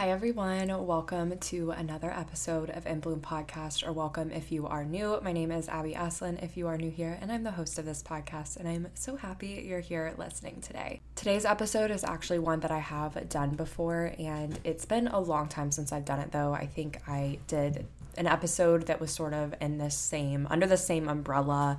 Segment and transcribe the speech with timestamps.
[0.00, 0.86] Hi, everyone.
[0.86, 5.20] Welcome to another episode of In Bloom Podcast, or welcome if you are new.
[5.22, 7.84] My name is Abby Asselin if you are new here, and I'm the host of
[7.84, 11.02] this podcast, and I'm so happy you're here listening today.
[11.16, 15.48] Today's episode is actually one that I have done before, and it's been a long
[15.48, 16.54] time since I've done it, though.
[16.54, 17.84] I think I did
[18.16, 21.76] an episode that was sort of in this same, under the same umbrella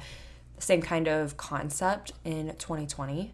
[0.60, 3.34] same kind of concept in 2020.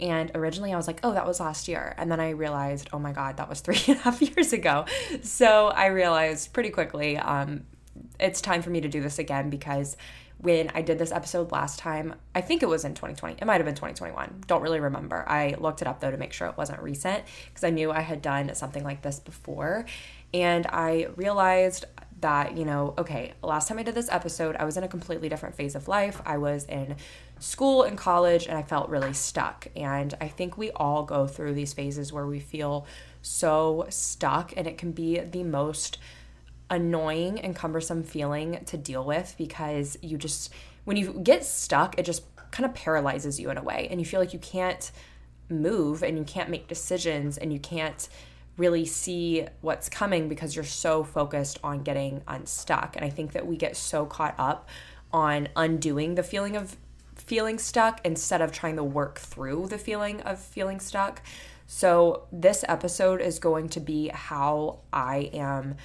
[0.00, 1.94] And originally I was like, oh, that was last year.
[1.98, 4.86] And then I realized, oh my God, that was three and a half years ago.
[5.22, 7.64] So I realized pretty quickly um,
[8.18, 9.96] it's time for me to do this again because
[10.38, 13.36] when I did this episode last time, I think it was in 2020.
[13.40, 14.44] It might have been 2021.
[14.46, 15.28] Don't really remember.
[15.28, 18.00] I looked it up though to make sure it wasn't recent because I knew I
[18.00, 19.84] had done something like this before.
[20.32, 21.84] And I realized
[22.20, 25.28] that, you know, okay, last time I did this episode, I was in a completely
[25.28, 26.22] different phase of life.
[26.24, 26.96] I was in
[27.40, 29.66] school and college and I felt really stuck.
[29.74, 32.86] And I think we all go through these phases where we feel
[33.22, 35.98] so stuck, and it can be the most
[36.70, 40.52] annoying and cumbersome feeling to deal with because you just,
[40.84, 44.06] when you get stuck, it just kind of paralyzes you in a way, and you
[44.06, 44.92] feel like you can't
[45.48, 48.08] move and you can't make decisions and you can't
[48.56, 52.94] really see what's coming because you're so focused on getting unstuck.
[52.94, 54.68] And I think that we get so caught up
[55.12, 56.76] on undoing the feeling of
[57.30, 61.22] feeling stuck instead of trying to work through the feeling of feeling stuck.
[61.68, 65.76] So, this episode is going to be how I am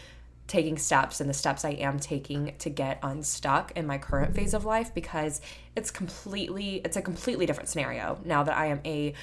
[0.48, 4.56] taking steps and the steps I am taking to get unstuck in my current phase
[4.56, 5.40] of life because
[5.76, 9.14] it's completely it's a completely different scenario now that I am a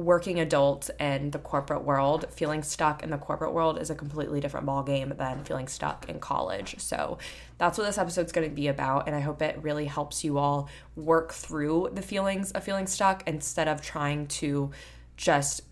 [0.00, 4.40] working adults in the corporate world, feeling stuck in the corporate world is a completely
[4.40, 6.76] different ballgame than feeling stuck in college.
[6.78, 7.18] So
[7.58, 9.06] that's what this episode's going to be about.
[9.06, 13.22] And I hope it really helps you all work through the feelings of feeling stuck
[13.28, 14.70] instead of trying to
[15.16, 15.62] just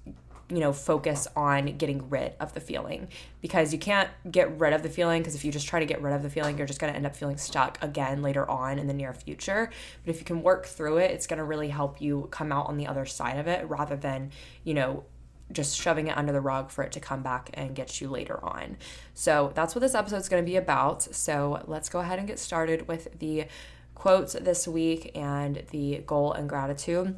[0.51, 3.09] you know, focus on getting rid of the feeling
[3.43, 6.01] because you can't get rid of the feeling because if you just try to get
[6.01, 8.79] rid of the feeling, you're just going to end up feeling stuck again later on
[8.79, 9.71] in the near future.
[10.05, 12.67] But if you can work through it, it's going to really help you come out
[12.67, 14.31] on the other side of it rather than,
[14.65, 15.05] you know,
[15.53, 18.43] just shoving it under the rug for it to come back and get you later
[18.45, 18.77] on.
[19.15, 21.03] So that's what this episode is going to be about.
[21.03, 23.47] So let's go ahead and get started with the
[23.95, 27.17] quotes this week and the goal and gratitude.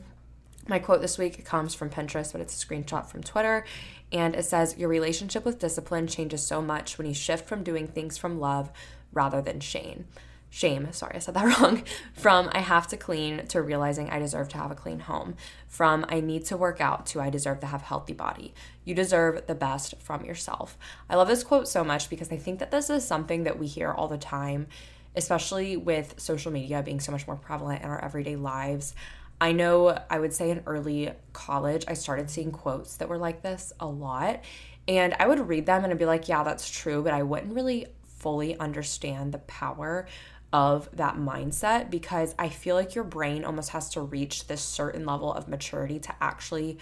[0.68, 3.64] My quote this week comes from Pinterest, but it's a screenshot from Twitter.
[4.12, 7.88] And it says, Your relationship with discipline changes so much when you shift from doing
[7.88, 8.70] things from love
[9.12, 10.06] rather than shame.
[10.52, 11.84] Shame, sorry, I said that wrong.
[12.12, 15.36] From I have to clean to realizing I deserve to have a clean home.
[15.68, 18.52] From I need to work out to I deserve to have a healthy body.
[18.84, 20.76] You deserve the best from yourself.
[21.08, 23.68] I love this quote so much because I think that this is something that we
[23.68, 24.66] hear all the time,
[25.14, 28.94] especially with social media being so much more prevalent in our everyday lives.
[29.40, 33.42] I know I would say in early college, I started seeing quotes that were like
[33.42, 34.44] this a lot.
[34.86, 37.02] And I would read them and I'd be like, yeah, that's true.
[37.02, 40.06] But I wouldn't really fully understand the power
[40.52, 45.06] of that mindset because I feel like your brain almost has to reach this certain
[45.06, 46.78] level of maturity to actually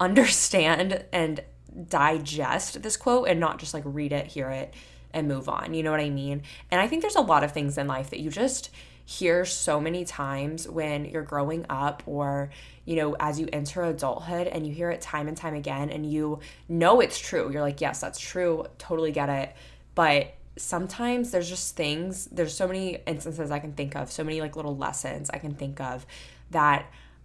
[0.00, 1.42] understand and
[1.88, 4.72] digest this quote and not just like read it, hear it,
[5.12, 5.74] and move on.
[5.74, 6.42] You know what I mean?
[6.70, 8.70] And I think there's a lot of things in life that you just
[9.08, 12.50] hear so many times when you're growing up or
[12.84, 16.04] you know as you enter adulthood and you hear it time and time again and
[16.04, 19.56] you know it's true you're like yes that's true totally get it
[19.94, 24.42] but sometimes there's just things there's so many instances i can think of so many
[24.42, 26.04] like little lessons i can think of
[26.50, 26.84] that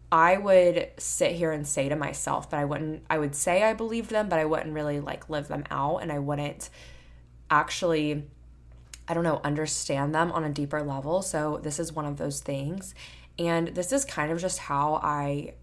[0.10, 3.74] i would sit here and say to myself but i wouldn't i would say i
[3.74, 6.70] believed them but i wouldn't really like live them out and i wouldn't
[7.50, 8.24] actually
[9.08, 11.22] I don't know, understand them on a deeper level.
[11.22, 12.96] So this is one of those things.
[13.38, 15.56] And this is kind of just how I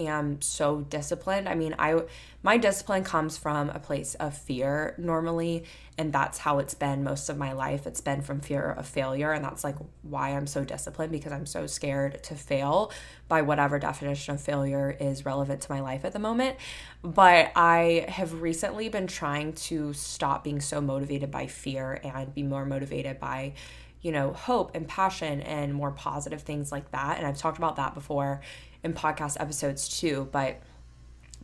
[0.00, 1.48] am so disciplined.
[1.48, 2.02] I mean, I
[2.42, 5.64] my discipline comes from a place of fear normally,
[5.98, 7.86] and that's how it's been most of my life.
[7.86, 11.46] It's been from fear of failure, and that's like why I'm so disciplined because I'm
[11.46, 12.92] so scared to fail
[13.28, 16.56] by whatever definition of failure is relevant to my life at the moment.
[17.02, 22.42] But I have recently been trying to stop being so motivated by fear and be
[22.42, 23.54] more motivated by
[24.02, 27.18] you know, hope and passion and more positive things like that.
[27.18, 28.40] And I've talked about that before
[28.82, 30.28] in podcast episodes too.
[30.32, 30.60] But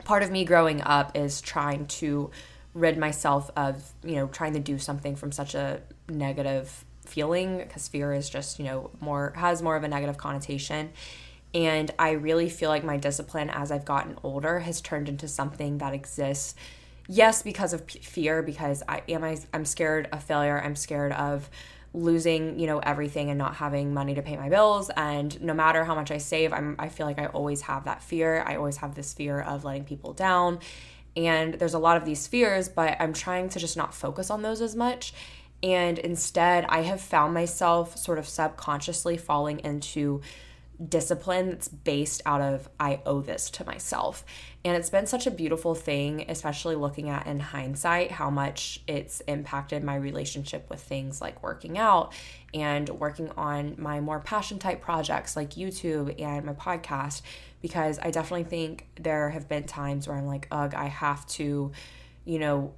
[0.04, 2.30] part of me growing up is trying to
[2.74, 7.88] rid myself of, you know, trying to do something from such a negative feeling because
[7.88, 10.90] fear is just, you know, more has more of a negative connotation.
[11.54, 15.78] And I really feel like my discipline as I've gotten older has turned into something
[15.78, 16.54] that exists
[17.08, 20.60] yes because of fear because I am I I'm scared of failure.
[20.60, 21.48] I'm scared of
[21.96, 25.82] losing, you know, everything and not having money to pay my bills and no matter
[25.84, 28.44] how much I save, I'm I feel like I always have that fear.
[28.46, 30.60] I always have this fear of letting people down.
[31.16, 34.42] And there's a lot of these fears, but I'm trying to just not focus on
[34.42, 35.14] those as much.
[35.62, 40.20] And instead, I have found myself sort of subconsciously falling into
[40.84, 44.24] discipline that's based out of I owe this to myself.
[44.64, 49.20] And it's been such a beautiful thing, especially looking at in hindsight how much it's
[49.22, 52.12] impacted my relationship with things like working out
[52.52, 57.22] and working on my more passion type projects like YouTube and my podcast.
[57.62, 61.72] Because I definitely think there have been times where I'm like, ugh, I have to,
[62.24, 62.74] you know,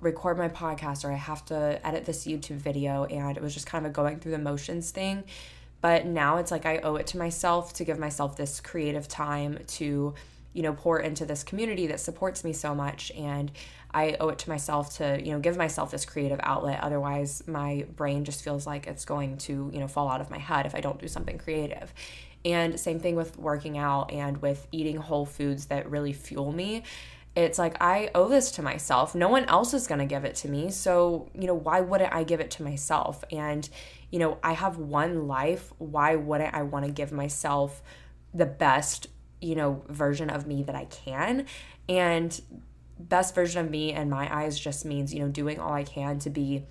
[0.00, 3.04] record my podcast or I have to edit this YouTube video.
[3.04, 5.24] And it was just kind of going through the motions thing
[5.84, 9.58] but now it's like I owe it to myself to give myself this creative time
[9.66, 10.14] to,
[10.54, 13.10] you know, pour into this community that supports me so much.
[13.10, 13.52] And
[13.92, 16.80] I owe it to myself to, you know, give myself this creative outlet.
[16.80, 20.38] Otherwise, my brain just feels like it's going to, you know, fall out of my
[20.38, 21.92] head if I don't do something creative.
[22.46, 26.84] And same thing with working out and with eating whole foods that really fuel me.
[27.36, 29.14] It's like I owe this to myself.
[29.14, 30.70] No one else is going to give it to me.
[30.70, 33.22] So, you know, why wouldn't I give it to myself?
[33.30, 33.68] And
[34.14, 35.72] you know, I have one life.
[35.78, 37.82] Why wouldn't I want to give myself
[38.32, 39.08] the best,
[39.40, 41.46] you know, version of me that I can?
[41.88, 42.40] And
[42.96, 46.20] best version of me in my eyes just means, you know, doing all I can
[46.20, 46.62] to be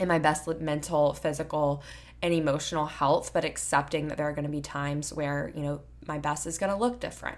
[0.00, 1.82] in my best mental, physical,
[2.22, 5.82] and emotional health, but accepting that there are going to be times where, you know,
[6.06, 7.36] my best is going to look different.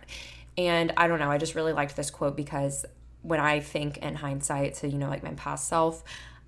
[0.57, 2.87] And I don't know, I just really liked this quote because
[3.23, 6.05] when I think in hindsight to, you know, like my past self,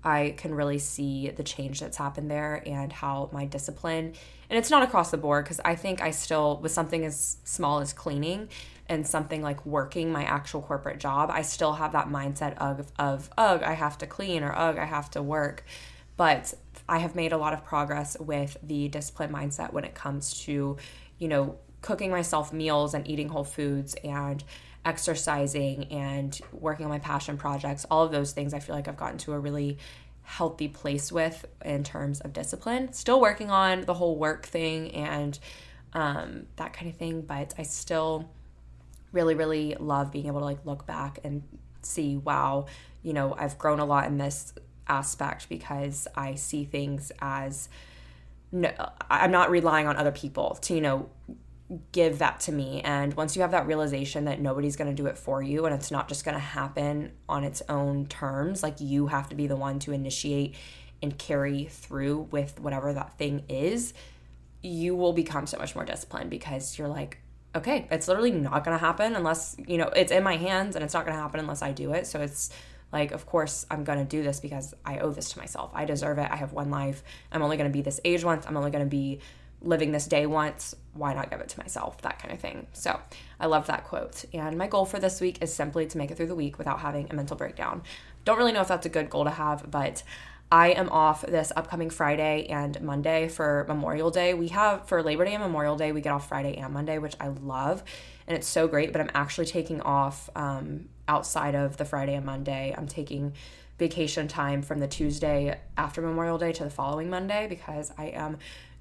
[0.07, 4.13] I can really see the change that's happened there and how my discipline,
[4.49, 7.81] and it's not across the board because I think I still, with something as small
[7.81, 8.47] as cleaning
[8.87, 13.29] and something like working my actual corporate job, I still have that mindset of, of
[13.37, 15.65] ugh, I have to clean or ugh, I have to work.
[16.15, 16.53] But
[16.87, 20.77] I have made a lot of progress with the discipline mindset when it comes to,
[21.17, 24.41] you know, cooking myself meals and eating whole foods and
[24.87, 28.95] exercising and working on my passion projects, all of those things I feel like I've
[28.95, 29.77] gotten to a really
[30.23, 32.93] healthy place with in terms of discipline.
[32.93, 35.37] Still working on the whole work thing and
[35.91, 38.29] um, that kind of thing, but I still
[39.11, 41.43] really, really love being able to like look back and
[41.81, 42.67] see, wow,
[43.03, 44.53] you know, I've grown a lot in this
[44.87, 47.67] aspect because I see things as
[48.53, 48.71] no,
[49.09, 51.09] I'm not relying on other people to, you know,
[51.91, 52.81] give that to me.
[52.81, 55.75] And once you have that realization that nobody's going to do it for you and
[55.75, 59.47] it's not just going to happen on its own terms, like you have to be
[59.47, 60.55] the one to initiate
[61.01, 63.93] and carry through with whatever that thing is,
[64.61, 67.19] you will become so much more disciplined because you're like,
[67.55, 70.83] okay, it's literally not going to happen unless, you know, it's in my hands and
[70.83, 72.07] it's not going to happen unless I do it.
[72.07, 72.49] So it's
[72.91, 75.71] like, of course, I'm going to do this because I owe this to myself.
[75.73, 76.29] I deserve it.
[76.31, 77.03] I have one life.
[77.31, 78.45] I'm only going to be this age once.
[78.47, 79.19] I'm only going to be
[79.61, 82.01] living this day once, why not give it to myself?
[82.01, 82.67] That kind of thing.
[82.73, 82.99] So
[83.39, 84.25] I love that quote.
[84.33, 86.79] And my goal for this week is simply to make it through the week without
[86.79, 87.81] having a mental breakdown.
[88.25, 90.03] Don't really know if that's a good goal to have, but
[90.51, 94.33] I am off this upcoming Friday and Monday for Memorial Day.
[94.33, 97.15] We have for Labor Day and Memorial Day, we get off Friday and Monday, which
[97.19, 97.83] I love.
[98.27, 102.25] And it's so great, but I'm actually taking off um, outside of the Friday and
[102.25, 102.73] Monday.
[102.77, 103.33] I'm taking
[103.77, 108.37] vacation time from the Tuesday after Memorial Day to the following Monday because I am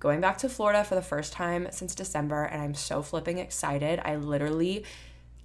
[0.06, 4.00] going back to Florida for the first time since December, and I'm so flipping excited.
[4.04, 4.84] I literally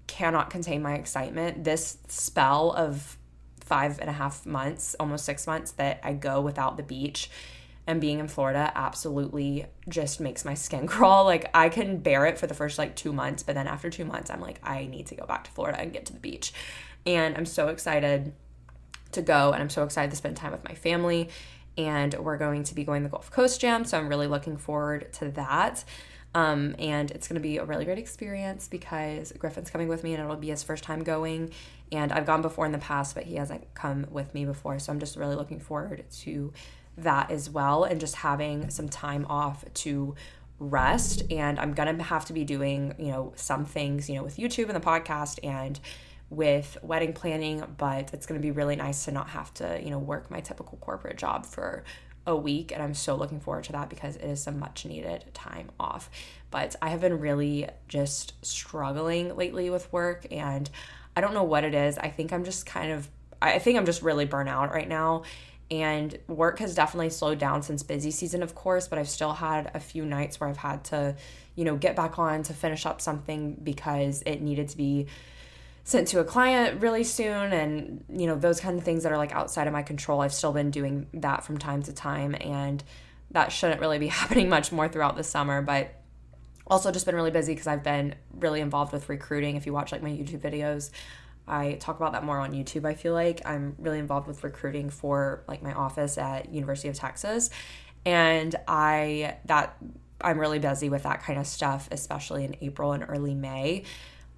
[0.05, 1.63] cannot contain my excitement.
[1.63, 3.17] This spell of
[3.59, 7.31] five and a half months, almost six months, that I go without the beach
[7.87, 11.25] and being in Florida absolutely just makes my skin crawl.
[11.25, 14.05] Like I can bear it for the first like two months, but then after two
[14.05, 16.53] months, I'm like, I need to go back to Florida and get to the beach.
[17.07, 18.31] And I'm so excited
[19.13, 21.29] to go and I'm so excited to spend time with my family
[21.81, 23.85] and we're going to be going the Gulf Coast Jam.
[23.85, 25.83] So I'm really looking forward to that.
[26.33, 30.13] Um, and it's going to be a really great experience because Griffin's coming with me
[30.13, 31.51] and it'll be his first time going.
[31.91, 34.79] And I've gone before in the past, but he hasn't come with me before.
[34.79, 36.53] So I'm just really looking forward to
[36.97, 40.15] that as well and just having some time off to
[40.59, 41.23] rest.
[41.31, 44.37] And I'm going to have to be doing, you know, some things, you know, with
[44.37, 45.79] YouTube and the podcast and
[46.31, 49.91] with wedding planning, but it's going to be really nice to not have to, you
[49.91, 51.83] know, work my typical corporate job for
[52.25, 55.25] a week and I'm so looking forward to that because it is some much needed
[55.33, 56.09] time off.
[56.49, 60.69] But I have been really just struggling lately with work and
[61.15, 61.97] I don't know what it is.
[61.97, 63.09] I think I'm just kind of
[63.41, 65.23] I think I'm just really burnt out right now.
[65.69, 69.71] And work has definitely slowed down since busy season, of course, but I've still had
[69.73, 71.15] a few nights where I've had to,
[71.55, 75.07] you know, get back on to finish up something because it needed to be
[75.83, 79.17] sent to a client really soon and you know those kind of things that are
[79.17, 82.83] like outside of my control i've still been doing that from time to time and
[83.31, 85.95] that shouldn't really be happening much more throughout the summer but
[86.67, 89.55] also just been really busy because i've been really involved with recruiting.
[89.55, 90.91] If you watch like my youtube videos
[91.47, 93.41] i talk about that more on youtube i feel like.
[93.45, 97.49] I'm really involved with recruiting for like my office at university of texas
[98.05, 99.75] and i that
[100.21, 103.83] i'm really busy with that kind of stuff especially in april and early may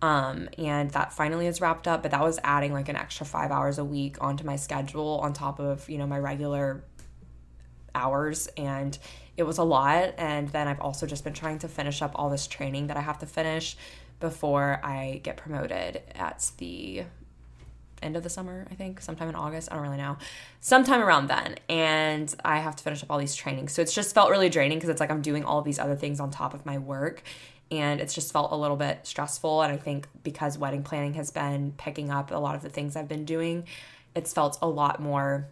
[0.04, 3.52] um, and that finally is wrapped up, but that was adding like an extra five
[3.52, 6.84] hours a week onto my schedule on top of, you know, my regular
[7.96, 8.48] hours.
[8.58, 8.98] And
[9.38, 10.14] it was a lot.
[10.18, 13.00] And then I've also just been trying to finish up all this training that I
[13.00, 13.78] have to finish
[14.20, 17.06] before I get promoted at the
[18.02, 19.72] end of the summer, I think, sometime in August.
[19.72, 20.18] I don't really know.
[20.60, 21.56] Sometime around then.
[21.70, 23.72] And I have to finish up all these trainings.
[23.72, 26.20] So it's just felt really draining because it's like I'm doing all these other things
[26.20, 27.24] on top of my work
[27.80, 29.62] and it's just felt a little bit stressful.
[29.62, 32.96] And I think because wedding planning has been picking up a lot of the things
[32.96, 33.66] I've been doing,
[34.16, 35.48] it's felt a lot more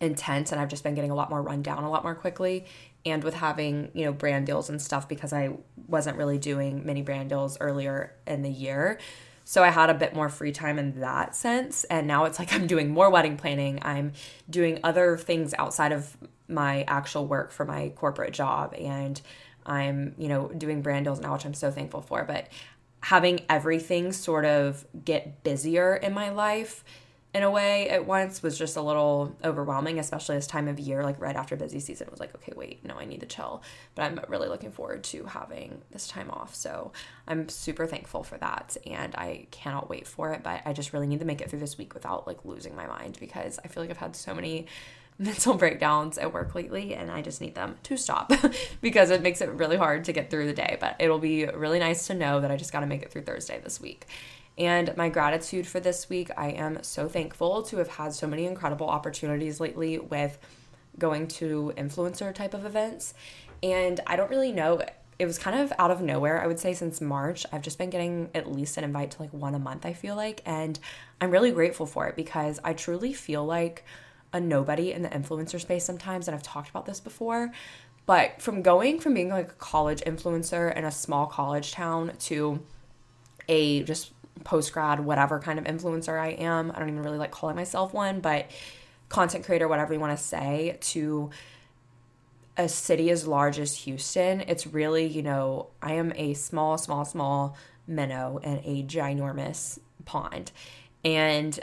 [0.00, 2.66] intense and I've just been getting a lot more run down a lot more quickly.
[3.04, 5.50] And with having, you know, brand deals and stuff because I
[5.88, 8.98] wasn't really doing many brand deals earlier in the year.
[9.44, 11.84] So I had a bit more free time in that sense.
[11.84, 13.80] And now it's like I'm doing more wedding planning.
[13.82, 14.12] I'm
[14.48, 16.16] doing other things outside of
[16.48, 18.74] my actual work for my corporate job.
[18.74, 19.20] And
[19.66, 22.24] I'm, you know, doing brand deals now, which I'm so thankful for.
[22.24, 22.48] But
[23.02, 26.84] having everything sort of get busier in my life
[27.34, 31.02] in a way at once was just a little overwhelming, especially this time of year,
[31.02, 32.08] like right after busy season.
[32.10, 33.62] Was like, okay, wait, no, I need to chill.
[33.94, 36.54] But I'm really looking forward to having this time off.
[36.54, 36.92] So
[37.26, 38.76] I'm super thankful for that.
[38.86, 40.42] And I cannot wait for it.
[40.42, 42.86] But I just really need to make it through this week without like losing my
[42.86, 44.66] mind because I feel like I've had so many
[45.18, 48.32] mental breakdowns at work lately and I just need them to stop
[48.80, 50.76] because it makes it really hard to get through the day.
[50.80, 53.22] But it'll be really nice to know that I just got to make it through
[53.22, 54.06] Thursday this week.
[54.58, 58.44] And my gratitude for this week, I am so thankful to have had so many
[58.44, 60.38] incredible opportunities lately with
[60.98, 63.14] going to influencer type of events.
[63.62, 64.82] And I don't really know,
[65.18, 67.46] it was kind of out of nowhere, I would say, since March.
[67.50, 70.16] I've just been getting at least an invite to like one a month, I feel
[70.16, 70.42] like.
[70.44, 70.78] And
[71.20, 73.84] I'm really grateful for it because I truly feel like
[74.32, 77.52] a nobody in the influencer space sometimes, and I've talked about this before.
[78.06, 82.60] But from going from being like a college influencer in a small college town to
[83.48, 84.12] a just
[84.44, 87.92] post grad, whatever kind of influencer I am, I don't even really like calling myself
[87.92, 88.50] one, but
[89.08, 91.30] content creator, whatever you want to say, to
[92.56, 97.04] a city as large as Houston, it's really, you know, I am a small, small,
[97.04, 100.52] small minnow in a ginormous pond.
[101.04, 101.58] And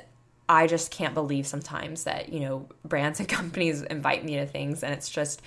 [0.49, 4.83] I just can't believe sometimes that, you know, brands and companies invite me to things
[4.83, 5.41] and it's just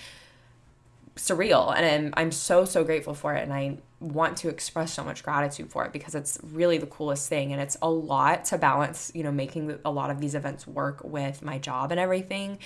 [1.16, 1.76] surreal.
[1.76, 3.42] And I'm, I'm so, so grateful for it.
[3.42, 7.28] And I want to express so much gratitude for it because it's really the coolest
[7.28, 7.52] thing.
[7.52, 11.02] And it's a lot to balance, you know, making a lot of these events work
[11.04, 12.59] with my job and everything.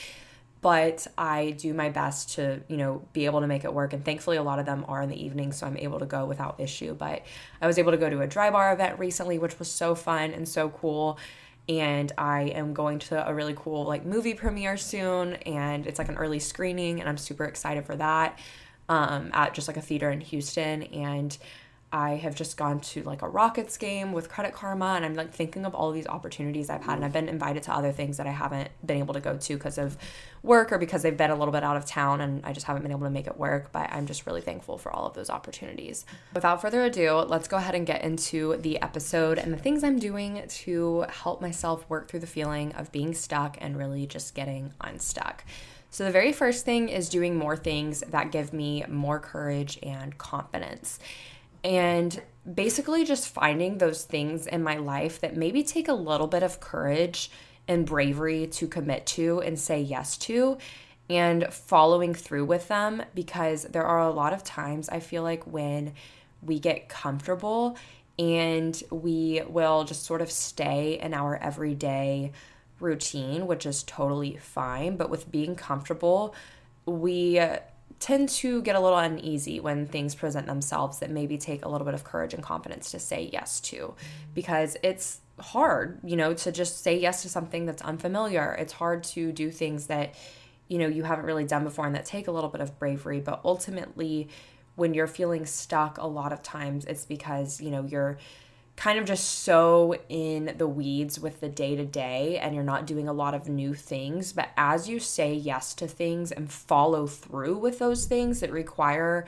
[0.61, 3.93] But I do my best to, you know, be able to make it work.
[3.93, 6.25] And thankfully, a lot of them are in the evening, so I'm able to go
[6.25, 6.95] without issue.
[6.95, 7.23] But
[7.61, 10.49] I was able to go to a Drybar event recently, which was so fun and
[10.49, 11.19] so cool
[11.69, 16.09] and I am going to a really cool like movie premiere soon and it's like
[16.09, 18.39] an early screening and I'm super excited for that
[18.89, 21.37] um, at just like a theater in Houston and
[21.93, 25.33] I have just gone to like a Rockets game with Credit Karma, and I'm like
[25.33, 28.27] thinking of all these opportunities I've had, and I've been invited to other things that
[28.27, 29.97] I haven't been able to go to because of
[30.43, 32.83] work or because they've been a little bit out of town, and I just haven't
[32.83, 33.71] been able to make it work.
[33.71, 36.05] But I'm just really thankful for all of those opportunities.
[36.35, 40.01] Without further ado, let's go ahead and get into the episode and the things I'm
[40.01, 44.73] doing to help myself work through the feeling of being stuck and really just getting
[44.81, 45.45] unstuck.
[45.91, 50.19] So, the very first thing is doing more things that give me more courage and
[50.19, 50.99] confidence
[51.67, 52.23] and
[52.55, 56.61] basically just finding those things in my life that maybe take a little bit of
[56.61, 57.29] courage
[57.67, 60.57] and bravery to commit to and say yes to
[61.11, 65.45] and following through with them because there are a lot of times I feel like
[65.45, 65.95] when
[66.41, 67.77] we get comfortable
[68.17, 72.31] and we will just sort of stay in our everyday
[72.79, 74.97] routine, which is totally fine.
[74.97, 76.33] But with being comfortable,
[76.87, 77.41] we
[77.99, 81.85] tend to get a little uneasy when things present themselves that maybe take a little
[81.85, 83.95] bit of courage and confidence to say yes to
[84.35, 88.55] because it's hard, you know, to just say yes to something that's unfamiliar.
[88.59, 90.15] It's hard to do things that,
[90.69, 93.21] you know, you haven't really done before and that take a little bit of bravery,
[93.21, 94.29] but ultimately
[94.75, 98.19] when you're feeling stuck a lot of times it's because, you know, you're
[98.77, 102.87] kind of just so in the weeds with the day to day and you're not
[102.87, 104.33] doing a lot of new things.
[104.33, 109.27] But as you say yes to things and follow through with those things that require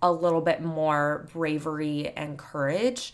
[0.00, 3.12] a little bit more bravery and courage,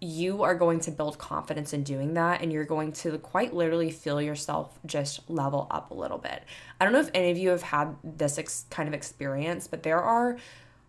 [0.00, 3.90] you are going to build confidence in doing that and you're going to quite literally
[3.90, 6.42] feel yourself just level up a little bit.
[6.80, 9.82] I don't know if any of you have had this ex- kind of experience, but
[9.82, 10.36] there are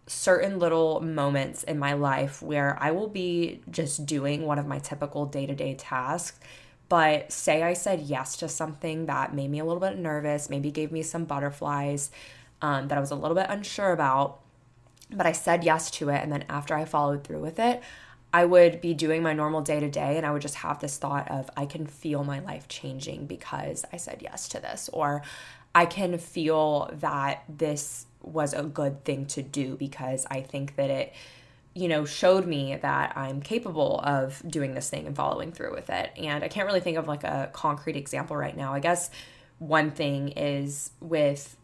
[0.09, 4.79] certain little moments in my life where I will be just doing one of my
[4.79, 6.39] typical day to day tasks.
[6.89, 10.71] But say I said yes to something that made me a little bit nervous, maybe
[10.71, 12.09] gave me some butterflies
[12.61, 14.39] um, that I was a little bit unsure about,
[15.11, 16.23] but I said yes to it.
[16.23, 17.83] And then after I followed through with it,
[18.33, 20.97] I would be doing my normal day to day and I would just have this
[20.97, 25.23] thought of I can feel my life changing because I said yes to this or
[25.73, 30.89] I can feel that this was a good thing to do because I think that
[30.89, 31.13] it
[31.75, 35.89] you know showed me that I'm capable of doing this thing and following through with
[35.89, 36.11] it.
[36.17, 38.73] And I can't really think of like a concrete example right now.
[38.73, 39.09] I guess
[39.59, 41.55] one thing is with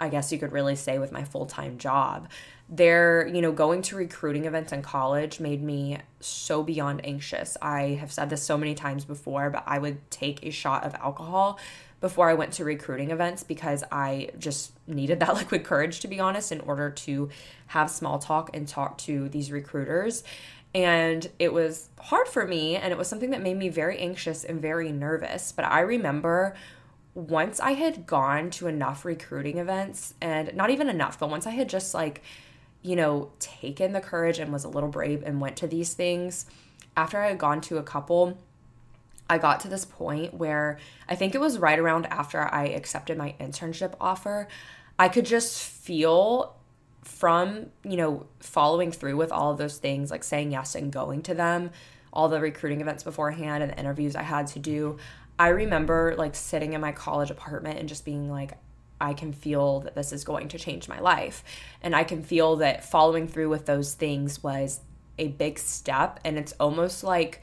[0.00, 2.28] I guess you could really say with my full-time job
[2.72, 7.58] there, you know, going to recruiting events in college made me so beyond anxious.
[7.60, 10.94] I have said this so many times before, but I would take a shot of
[10.94, 11.58] alcohol
[12.02, 16.20] before I went to recruiting events because I just needed that liquid courage, to be
[16.20, 17.30] honest, in order to
[17.68, 20.22] have small talk and talk to these recruiters.
[20.74, 24.42] And it was hard for me, and it was something that made me very anxious
[24.44, 25.52] and very nervous.
[25.52, 26.56] But I remember
[27.14, 31.50] once I had gone to enough recruiting events, and not even enough, but once I
[31.50, 32.22] had just like,
[32.82, 36.46] you know, taken the courage and was a little brave and went to these things,
[36.96, 38.38] after I had gone to a couple,
[39.32, 43.16] I got to this point where I think it was right around after I accepted
[43.16, 44.46] my internship offer,
[44.98, 46.54] I could just feel
[47.02, 51.22] from, you know, following through with all of those things, like saying yes and going
[51.22, 51.70] to them,
[52.12, 54.98] all the recruiting events beforehand and the interviews I had to do.
[55.38, 58.52] I remember like sitting in my college apartment and just being like,
[59.00, 61.42] I can feel that this is going to change my life.
[61.80, 64.80] And I can feel that following through with those things was
[65.18, 66.20] a big step.
[66.22, 67.40] And it's almost like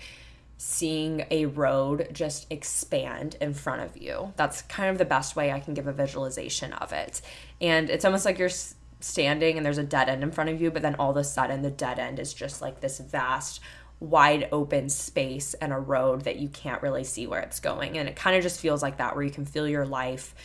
[0.61, 4.33] seeing a road just expand in front of you.
[4.35, 7.21] That's kind of the best way I can give a visualization of it.
[7.61, 8.51] And it's almost like you're
[8.99, 11.23] standing and there's a dead end in front of you, but then all of a
[11.23, 13.61] sudden the dead end is just like this vast
[14.01, 17.97] wide open space and a road that you can't really see where it's going.
[17.97, 20.35] And it kind of just feels like that, where you can feel your life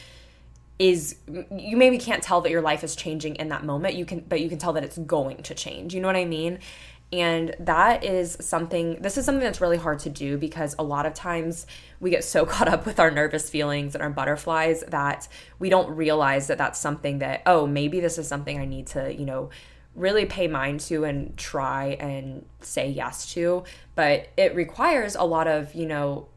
[0.79, 4.19] is you maybe can't tell that your life is changing in that moment you can
[4.29, 6.59] but you can tell that it's going to change you know what i mean
[7.21, 11.07] and that is something this is something that's really hard to do because a lot
[11.07, 11.67] of times
[12.01, 15.95] we get so caught up with our nervous feelings and our butterflies that we don't
[15.95, 19.51] realize that that's something that oh maybe this is something i need to you know
[19.95, 23.65] really pay mind to and try and say yes to.
[23.95, 26.29] But it requires a lot of, you know,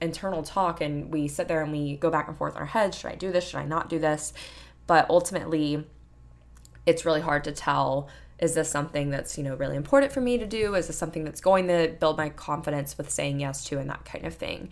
[0.00, 2.96] internal talk and we sit there and we go back and forth in our heads
[2.96, 3.48] should I do this?
[3.48, 4.32] Should I not do this?
[4.86, 5.86] But ultimately,
[6.86, 8.08] it's really hard to tell
[8.40, 11.24] is this something that's you know really important for me to do is this something
[11.24, 14.68] that's going to build my confidence with saying yes to and that kind of thing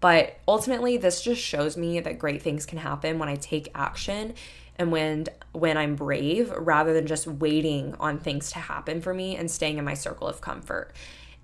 [0.00, 4.34] but ultimately this just shows me that great things can happen when i take action
[4.78, 9.36] and when when I'm brave rather than just waiting on things to happen for me
[9.36, 10.92] and staying in my circle of comfort.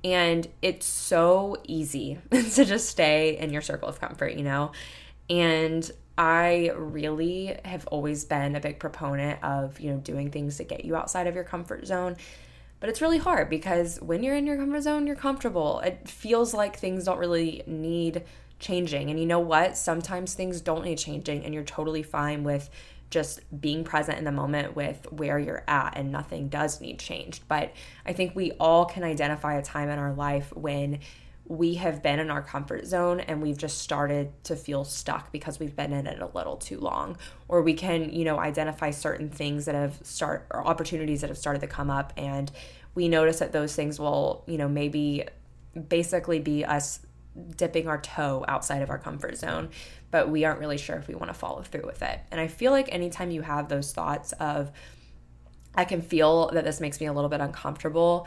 [0.05, 4.73] And it's so easy to just stay in your circle of comfort, you know?
[5.31, 10.65] And I really have always been a big proponent of, you know, doing things to
[10.65, 12.17] get you outside of your comfort zone.
[12.81, 15.81] But it's really hard because when you're in your comfort zone, you're comfortable.
[15.81, 18.25] It feels like things don't really need
[18.59, 19.11] changing.
[19.11, 19.77] And you know what?
[19.77, 22.69] Sometimes things don't need changing and you're totally fine with
[23.11, 27.45] just being present in the moment with where you're at and nothing does need changed.
[27.47, 27.73] But
[28.07, 31.01] I think we all can identify a time in our life when
[31.53, 35.61] we have been in our comfort zone and we've just started to feel stuck because
[35.61, 39.29] we've been in it a little too long or we can you know identify certain
[39.29, 42.51] things that have start or opportunities that have started to come up and
[42.95, 45.25] we notice that those things will you know maybe
[45.89, 47.01] basically be us
[47.57, 49.71] dipping our toe outside of our comfort zone,
[50.11, 52.21] but we aren't really sure if we want to follow through with it.
[52.31, 54.71] And I feel like anytime you have those thoughts of,
[55.75, 58.27] I can feel that this makes me a little bit uncomfortable,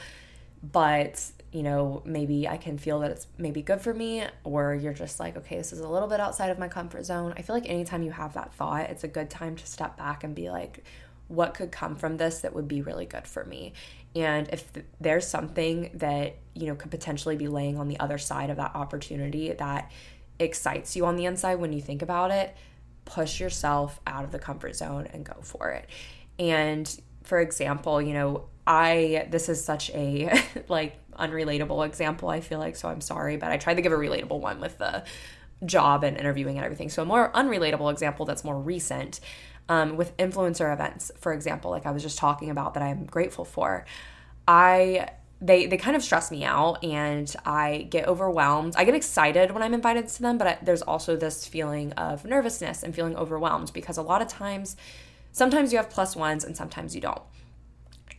[0.64, 1.24] but
[1.56, 5.22] you know, maybe I can feel that it's maybe good for me, or you're just
[5.22, 7.34] like, okay, this is a little bit outside of my comfort zone.
[7.38, 10.26] I feel like anytime you have that thought, it's a good time to step back
[10.26, 10.84] and be like,
[11.30, 13.72] what could come from this that would be really good for me?
[14.18, 18.50] And if there's something that, you know, could potentially be laying on the other side
[18.50, 19.94] of that opportunity that
[20.40, 22.54] excites you on the inside when you think about it,
[23.06, 25.88] push yourself out of the comfort zone and go for it.
[26.38, 32.60] And for example, you know, I this is such a like unrelatable example, I feel
[32.60, 35.04] like, so I'm sorry, but I tried to give a relatable one with the
[35.66, 36.90] job and interviewing and everything.
[36.90, 39.20] So a more unrelatable example that's more recent
[39.70, 43.46] um, with influencer events, for example, like I was just talking about that I'm grateful
[43.46, 43.86] for.
[44.48, 45.10] I
[45.42, 48.76] they they kind of stress me out and I get overwhelmed.
[48.78, 52.26] I get excited when I'm invited to them, but I, there's also this feeling of
[52.26, 54.78] nervousness and feeling overwhelmed because a lot of times
[55.32, 57.22] sometimes you have plus ones and sometimes you don't.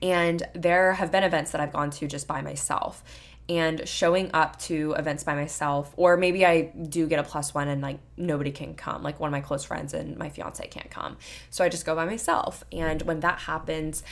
[0.02, 3.02] And there have been events that I've gone to just by myself.
[3.48, 7.68] And showing up to events by myself or maybe i do get a plus one
[7.68, 10.90] and like nobody can come like one of my close friends and my fiance can't
[10.90, 11.16] come.
[11.50, 12.64] So i just go by myself.
[12.72, 14.02] And when that happens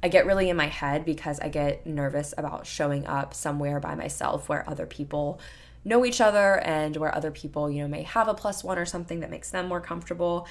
[0.00, 3.96] i get really in my head because i get nervous about showing up somewhere by
[3.96, 5.40] myself where other people
[5.84, 8.86] know each other and where other people you know may have a plus one or
[8.86, 10.46] something that makes them more comfortable.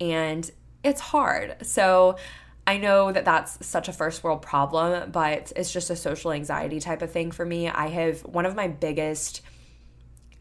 [0.00, 0.48] And
[0.84, 1.56] it's hard.
[1.62, 2.16] So
[2.66, 6.80] I know that that's such a first world problem, but it's just a social anxiety
[6.80, 7.68] type of thing for me.
[7.68, 9.40] I have one of my biggest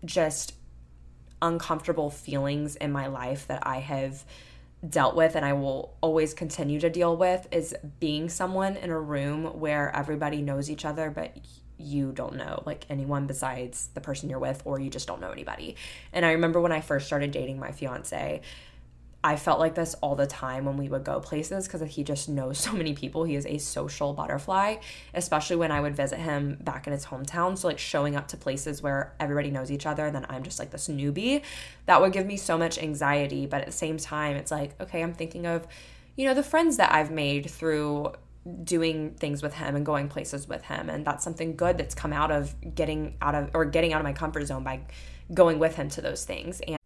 [0.04, 0.54] just
[1.42, 4.24] uncomfortable feelings in my life that I have
[4.88, 9.00] dealt with and I will always continue to deal with is being someone in a
[9.00, 11.36] room where everybody knows each other but
[11.78, 15.32] you don't know like anyone besides the person you're with or you just don't know
[15.32, 15.76] anybody.
[16.14, 18.42] And I remember when I first started dating my fiance,
[19.26, 22.30] I felt like this all the time when we would go places because he just
[22.30, 23.24] knows so many people.
[23.24, 24.76] He is a social butterfly,
[25.16, 27.58] especially when I would visit him back in his hometown.
[27.58, 30.60] So, like, showing up to places where everybody knows each other and then I'm just
[30.60, 31.42] like this newbie,
[31.88, 33.48] that would give me so much anxiety.
[33.48, 35.68] But at the same time, it's like, okay, I'm thinking of,
[36.16, 38.14] you know, the friends that I've made through
[38.64, 40.88] doing things with him and going places with him.
[40.88, 44.06] And that's something good that's come out of getting out of or getting out of
[44.06, 44.82] my comfort zone by
[45.34, 46.62] going with him to those things.
[46.62, 46.78] And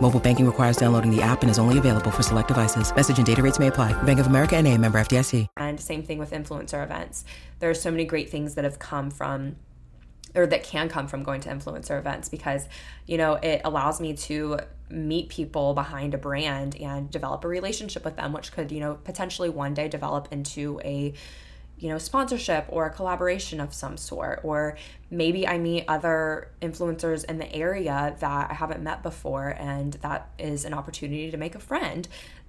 [0.00, 2.94] Mobile banking requires downloading the app and is only available for select devices.
[2.94, 3.92] Message and data rates may apply.
[4.02, 5.46] Bank of America and a member FDIC.
[5.56, 7.24] And same thing with influencer events.
[7.60, 9.56] There are so many great things that have come from
[10.34, 12.66] or that can come from going to influencer events because
[13.06, 14.58] you know it allows me to
[14.90, 18.94] meet people behind a brand and develop a relationship with them which could you know
[19.04, 21.14] potentially one day develop into a
[21.78, 24.40] you know, sponsorship or a collaboration of some sort.
[24.42, 24.76] Or
[25.10, 30.30] maybe I meet other influencers in the area that I haven't met before, and that
[30.38, 32.08] is an opportunity to make a friend.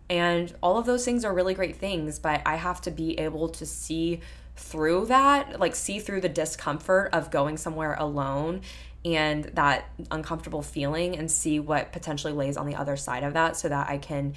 [0.10, 3.50] And all of those things are really great things, but I have to be able
[3.50, 4.22] to see
[4.56, 8.62] through that, like see through the discomfort of going somewhere alone
[9.04, 13.58] and that uncomfortable feeling and see what potentially lays on the other side of that
[13.58, 14.34] so that I can,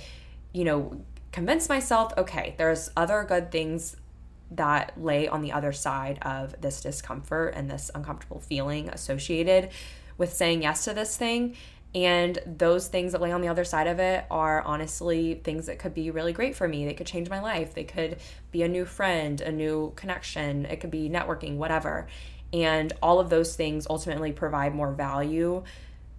[0.52, 1.00] you know,
[1.32, 3.96] convince myself okay, there's other good things
[4.50, 9.70] that lay on the other side of this discomfort and this uncomfortable feeling associated
[10.16, 11.56] with saying yes to this thing.
[11.94, 15.78] And those things that lay on the other side of it are honestly things that
[15.78, 16.84] could be really great for me.
[16.84, 17.74] They could change my life.
[17.74, 18.18] They could
[18.50, 20.66] be a new friend, a new connection.
[20.66, 22.06] It could be networking, whatever.
[22.52, 25.64] And all of those things ultimately provide more value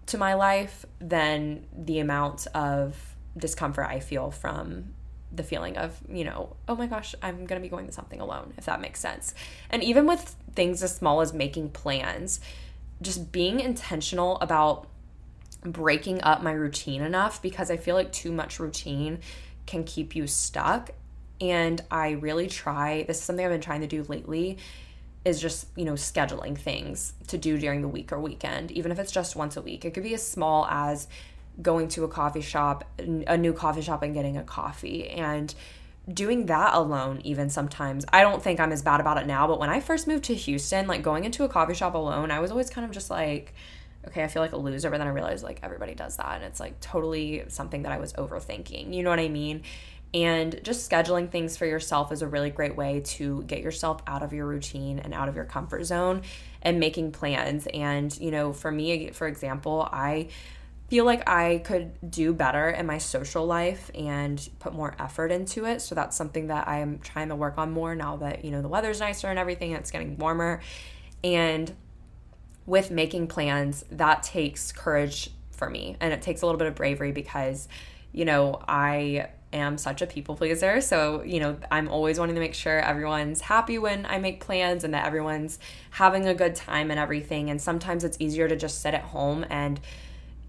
[0.08, 4.96] to my life than the amount of discomfort I feel from
[5.32, 8.20] the feeling of, you know, oh my gosh, I'm going to be going to something
[8.20, 9.34] alone, if that makes sense.
[9.70, 12.40] And even with things as small as making plans,
[13.02, 14.88] just being intentional about
[15.62, 19.20] breaking up my routine enough because I feel like too much routine
[19.66, 20.92] can keep you stuck.
[21.42, 24.58] And I really try, this is something I've been trying to do lately,
[25.24, 29.00] is just, you know, scheduling things to do during the week or weekend, even if
[29.00, 29.86] it's just once a week.
[29.86, 31.08] It could be as small as
[31.62, 35.10] going to a coffee shop, a new coffee shop, and getting a coffee.
[35.10, 35.54] And
[36.12, 39.48] doing that alone, even sometimes, I don't think I'm as bad about it now.
[39.48, 42.40] But when I first moved to Houston, like going into a coffee shop alone, I
[42.40, 43.54] was always kind of just like,
[44.08, 44.90] okay, I feel like a loser.
[44.90, 46.36] But then I realized like everybody does that.
[46.36, 48.94] And it's like totally something that I was overthinking.
[48.94, 49.64] You know what I mean?
[50.14, 54.24] And just scheduling things for yourself is a really great way to get yourself out
[54.24, 56.24] of your routine and out of your comfort zone
[56.64, 57.68] and making plans.
[57.68, 60.30] And, you know, for me, for example, I
[60.90, 65.66] feel like I could do better in my social life and put more effort into
[65.66, 65.82] it.
[65.82, 68.68] So that's something that I'm trying to work on more now that, you know, the
[68.68, 70.62] weather's nicer and everything, it's getting warmer.
[71.24, 71.72] And
[72.66, 76.76] with making plans, that takes courage for me and it takes a little bit of
[76.76, 77.68] bravery because,
[78.12, 80.82] you know, I am such a people pleaser.
[80.82, 84.84] So, you know, I'm always wanting to make sure everyone's happy when I make plans
[84.84, 85.60] and that everyone's
[85.92, 87.50] having a good time and everything.
[87.50, 89.80] And sometimes it's easier to just sit at home and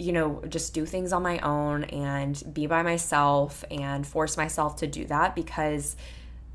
[0.01, 4.77] you know, just do things on my own and be by myself and force myself
[4.77, 5.95] to do that because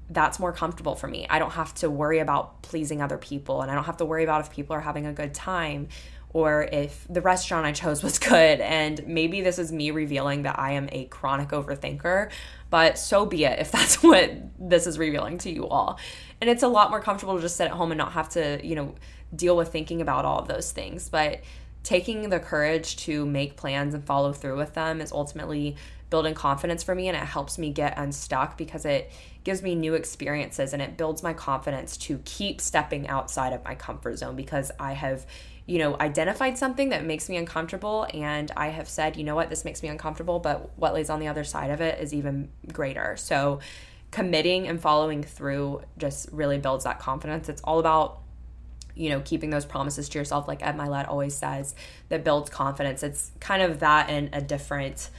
[0.09, 1.27] that's more comfortable for me.
[1.29, 4.23] I don't have to worry about pleasing other people and I don't have to worry
[4.23, 5.89] about if people are having a good time
[6.33, 8.61] or if the restaurant I chose was good.
[8.61, 12.31] And maybe this is me revealing that I am a chronic overthinker,
[12.71, 15.99] but so be it if that's what this is revealing to you all.
[16.41, 18.59] And it's a lot more comfortable to just sit at home and not have to,
[18.65, 18.95] you know,
[19.35, 21.09] deal with thinking about all of those things.
[21.09, 21.41] But
[21.85, 25.77] taking the courage to make plans and follow through with them is ultimately
[26.09, 29.11] building confidence for me and it helps me get unstuck because it
[29.43, 33.75] gives me new experiences and it builds my confidence to keep stepping outside of my
[33.75, 35.25] comfort zone because I have
[35.67, 39.49] you know identified something that makes me uncomfortable and I have said you know what?
[39.49, 42.49] This makes me uncomfortable but what lays on the other side of it is even
[42.73, 43.15] greater.
[43.15, 43.59] So
[44.09, 47.47] committing and following through just really builds that confidence.
[47.47, 48.21] It's all about
[48.95, 51.75] you know, keeping those promises to yourself, like Ed Mylett always says,
[52.09, 53.03] that builds confidence.
[53.03, 55.09] It's kind of that in a different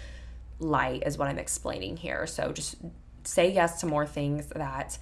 [0.59, 2.27] light, is what I'm explaining here.
[2.27, 2.77] So just
[3.25, 4.99] say yes to more things that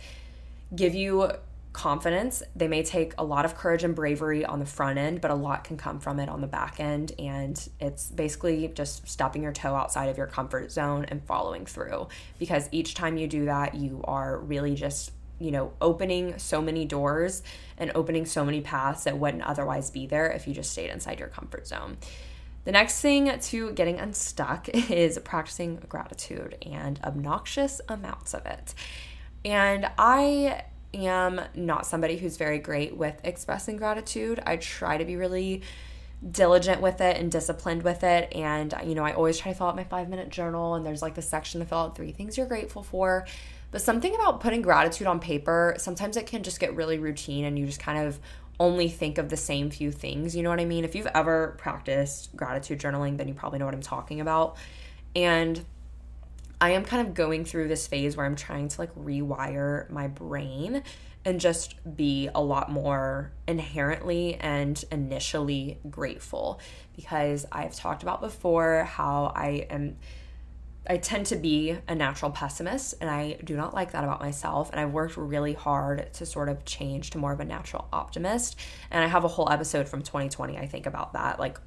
[0.75, 1.31] give you
[1.73, 2.43] confidence.
[2.57, 5.35] They may take a lot of courage and bravery on the front end, but a
[5.35, 7.13] lot can come from it on the back end.
[7.19, 12.09] And it's basically just stepping your toe outside of your comfort zone and following through.
[12.39, 16.85] Because each time you do that, you are really just you know, opening so many
[16.85, 17.43] doors
[17.77, 21.19] and opening so many paths that wouldn't otherwise be there if you just stayed inside
[21.19, 21.97] your comfort zone.
[22.65, 28.75] The next thing to getting unstuck is practicing gratitude and obnoxious amounts of it.
[29.45, 30.63] And I
[30.95, 34.41] am not somebody who's very great with expressing gratitude.
[34.47, 35.63] I try to be really
[36.31, 38.33] diligent with it and disciplined with it.
[38.35, 41.03] And, you know, I always try to fill out my five minute journal, and there's
[41.03, 43.27] like the section to fill out three things you're grateful for.
[43.75, 47.59] But something about putting gratitude on paper, sometimes it can just get really routine and
[47.59, 48.21] you just kind of
[48.61, 50.37] only think of the same few things.
[50.37, 50.85] You know what I mean?
[50.85, 54.57] If you've ever practiced gratitude journaling, then you probably know what I'm talking about.
[55.17, 55.65] And
[56.61, 60.07] I am kind of going through this phase where I'm trying to like rewire my
[60.07, 60.85] brain
[61.25, 66.61] and just be a lot more inherently and initially grateful
[66.95, 69.97] because I've talked about before how I am
[70.87, 74.71] I tend to be a natural pessimist and I do not like that about myself.
[74.71, 78.57] And I've worked really hard to sort of change to more of a natural optimist.
[78.91, 81.59] And I have a whole episode from 2020, I think, about that, like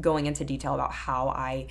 [0.00, 1.68] going into detail about how I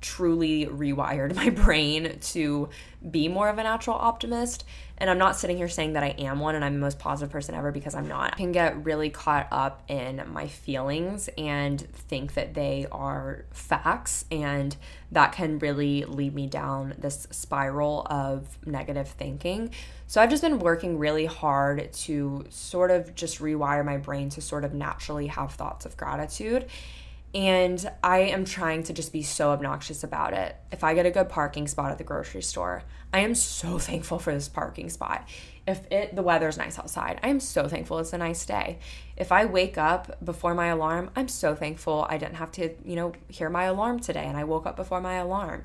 [0.00, 2.68] truly rewired my brain to
[3.08, 4.64] be more of a natural optimist.
[5.02, 7.32] And I'm not sitting here saying that I am one and I'm the most positive
[7.32, 8.34] person ever because I'm not.
[8.34, 14.26] I can get really caught up in my feelings and think that they are facts,
[14.30, 14.76] and
[15.10, 19.72] that can really lead me down this spiral of negative thinking.
[20.06, 24.40] So I've just been working really hard to sort of just rewire my brain to
[24.40, 26.66] sort of naturally have thoughts of gratitude.
[27.34, 30.54] And I am trying to just be so obnoxious about it.
[30.70, 34.18] If I get a good parking spot at the grocery store, I am so thankful
[34.18, 35.26] for this parking spot.
[35.66, 38.80] If it the weather's nice outside, I am so thankful it's a nice day.
[39.16, 42.96] If I wake up before my alarm, I'm so thankful I didn't have to, you
[42.96, 45.62] know, hear my alarm today and I woke up before my alarm.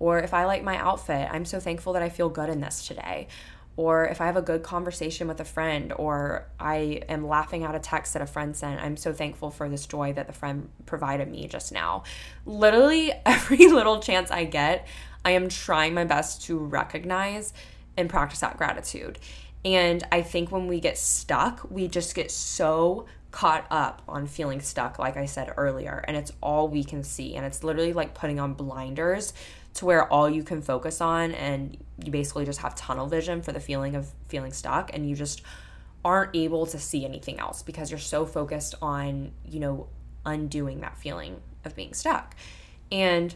[0.00, 2.86] Or if I like my outfit, I'm so thankful that I feel good in this
[2.86, 3.28] today
[3.76, 7.74] or if I have a good conversation with a friend, or I am laughing at
[7.74, 10.68] a text that a friend sent, I'm so thankful for this joy that the friend
[10.86, 12.04] provided me just now.
[12.46, 14.86] Literally, every little chance I get,
[15.24, 17.52] I am trying my best to recognize
[17.96, 19.18] and practice that gratitude.
[19.64, 24.60] And I think when we get stuck, we just get so caught up on feeling
[24.60, 27.34] stuck, like I said earlier, and it's all we can see.
[27.34, 29.32] And it's literally like putting on blinders
[29.74, 33.52] to where all you can focus on and you basically just have tunnel vision for
[33.52, 35.42] the feeling of feeling stuck and you just
[36.04, 39.86] aren't able to see anything else because you're so focused on, you know,
[40.26, 42.36] undoing that feeling of being stuck.
[42.92, 43.34] And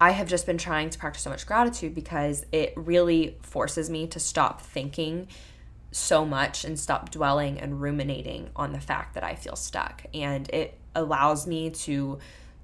[0.00, 4.08] I have just been trying to practice so much gratitude because it really forces me
[4.08, 5.28] to stop thinking
[5.92, 10.04] so much and stop dwelling and ruminating on the fact that I feel stuck.
[10.12, 12.18] And it allows me to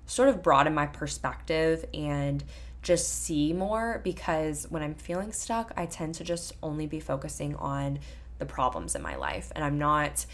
[0.07, 2.43] sort of broaden my perspective and
[2.83, 7.55] just see more because when I'm feeling stuck, I tend to just only be focusing
[7.57, 7.99] on
[8.39, 9.53] the problems in my life.
[9.55, 10.25] And I'm not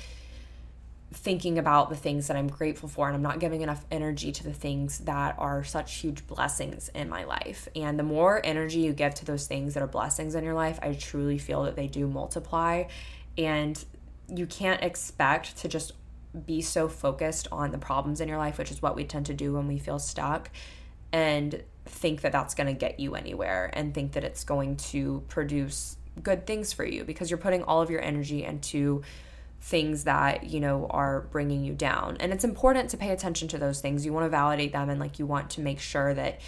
[1.13, 4.45] thinking about the things that I'm grateful for and I'm not giving enough energy to
[4.45, 7.69] the things that are such huge blessings in my life.
[7.77, 10.79] And the more energy you give to those things that are blessings in your life,
[10.83, 12.85] I truly feel that they do multiply.
[13.39, 13.83] And
[14.29, 15.93] you can't expect to just
[16.47, 19.35] be so focused on the problems in your life, which is what we tend to
[19.35, 20.51] do when we feel stuck,
[21.13, 25.23] and think that that's going to get you anywhere and think that it's going to
[25.29, 29.03] produce good things for you because you're putting all of your energy into
[29.61, 32.16] things that you know are bringing you down.
[32.20, 34.05] And it's important to pay attention to those things.
[34.05, 36.40] You want to validate them and like you want to make sure that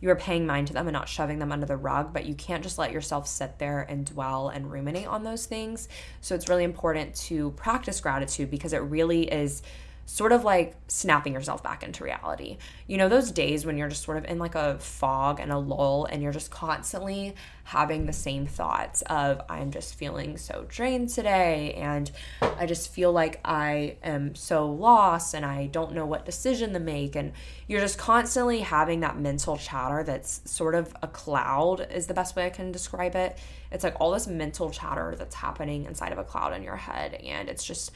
[0.00, 2.34] you are paying mind to them and not shoving them under the rug but you
[2.34, 5.88] can't just let yourself sit there and dwell and ruminate on those things.
[6.20, 9.62] So it's really important to practice gratitude because it really is
[10.12, 12.58] sort of like snapping yourself back into reality.
[12.88, 15.56] You know, those days when you're just sort of in like a fog and a
[15.56, 21.10] lull and you're just constantly having the same thoughts of, I'm just feeling so drained
[21.10, 22.10] today and
[22.42, 26.80] I just feel like I am so lost and I don't know what decision to
[26.80, 27.14] make.
[27.14, 27.32] And
[27.68, 32.34] you're just constantly having that mental chatter that's sort of a cloud, is the best
[32.34, 33.38] way I can describe it.
[33.70, 37.14] It's like all this mental chatter that's happening inside of a cloud in your head.
[37.14, 37.92] And it's just,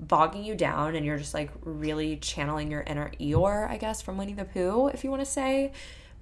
[0.00, 4.16] bogging you down and you're just like really channeling your inner Eeyore, I guess, from
[4.16, 5.72] Winnie the Pooh, if you want to say.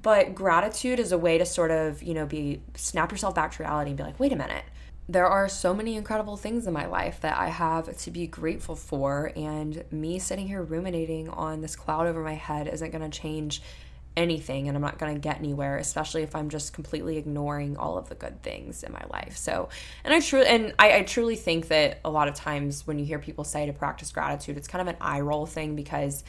[0.03, 3.63] But gratitude is a way to sort of, you know, be snap yourself back to
[3.63, 4.65] reality and be like, wait a minute.
[5.09, 8.77] There are so many incredible things in my life that I have to be grateful
[8.77, 9.33] for.
[9.35, 13.63] And me sitting here ruminating on this cloud over my head isn't going to change
[14.19, 17.97] anything and I'm not going to get anywhere, especially if I'm just completely ignoring all
[17.97, 19.37] of the good things in my life.
[19.37, 19.69] So,
[20.05, 23.05] and I truly, and I, I, truly think that a lot of times when you
[23.05, 26.25] hear people say to practice gratitude, it's kind of an eye roll thing because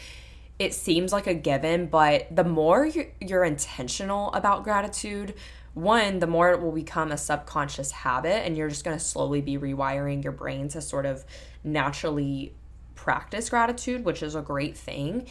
[0.59, 5.33] it seems like a given, but the more you're, you're intentional about gratitude,
[5.73, 9.41] one, the more it will become a subconscious habit, and you're just going to slowly
[9.41, 11.23] be rewiring your brain to sort of
[11.63, 12.53] naturally
[12.95, 15.27] practice gratitude, which is a great thing.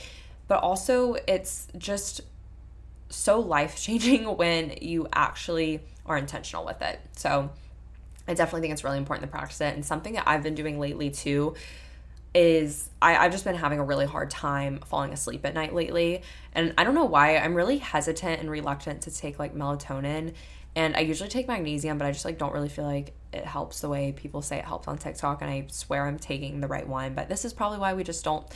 [0.47, 2.23] But also, it's just
[3.09, 7.01] so life changing when you actually are intentional with it.
[7.17, 7.51] So
[8.27, 9.75] I definitely think it's really important to practice it.
[9.75, 11.55] And something that I've been doing lately too
[12.35, 16.23] is I, I've just been having a really hard time falling asleep at night lately.
[16.53, 17.39] And I don't know why.
[17.39, 20.35] I'm really hesitant and reluctant to take like melatonin.
[20.77, 23.81] And I usually take magnesium, but I just like don't really feel like it helps
[23.81, 25.41] the way people say it helps on TikTok.
[25.41, 27.15] And I swear I'm taking the right one.
[27.15, 28.47] But this is probably why we just don't,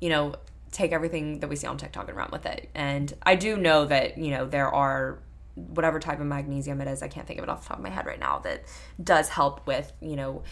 [0.00, 0.34] you know,
[0.74, 2.68] take everything that we see on TikTok and run with it.
[2.74, 5.20] And I do know that, you know, there are
[5.54, 7.84] whatever type of magnesium it is, I can't think of it off the top of
[7.84, 8.64] my head right now, that
[9.02, 10.42] does help with, you know,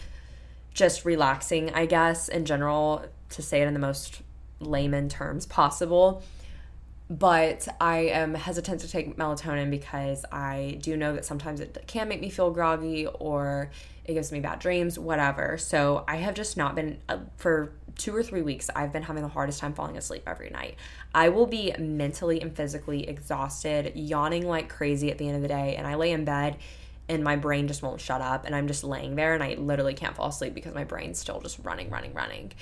[0.73, 4.21] just relaxing, I guess, in general, to say it in the most
[4.59, 6.23] layman terms possible.
[7.09, 12.07] But I am hesitant to take melatonin because I do know that sometimes it can
[12.07, 13.71] make me feel groggy or
[14.05, 15.57] it gives me bad dreams, whatever.
[15.57, 19.23] So I have just not been, uh, for two or three weeks, I've been having
[19.23, 20.75] the hardest time falling asleep every night.
[21.13, 25.47] I will be mentally and physically exhausted, yawning like crazy at the end of the
[25.47, 26.57] day, and I lay in bed
[27.09, 29.93] and my brain just won't shut up and I'm just laying there and I literally
[29.93, 32.53] can't fall asleep because my brain's still just running, running, running.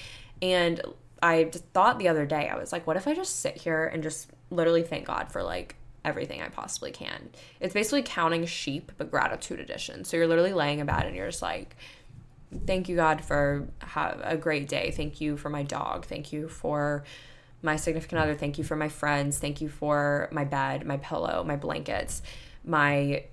[0.42, 0.82] And
[1.22, 3.86] I just thought the other day, I was like, what if I just sit here
[3.86, 7.30] and just literally thank God for like everything I possibly can?
[7.60, 10.04] It's basically counting sheep, but gratitude edition.
[10.04, 11.76] So you're literally laying in bed and you're just like,
[12.66, 14.92] thank you god for a great day.
[14.92, 16.06] Thank you for my dog.
[16.06, 17.04] Thank you for
[17.62, 18.36] my significant other.
[18.36, 19.38] Thank you for my friends.
[19.38, 22.22] Thank you for my bed my pillow my blankets
[22.64, 23.24] my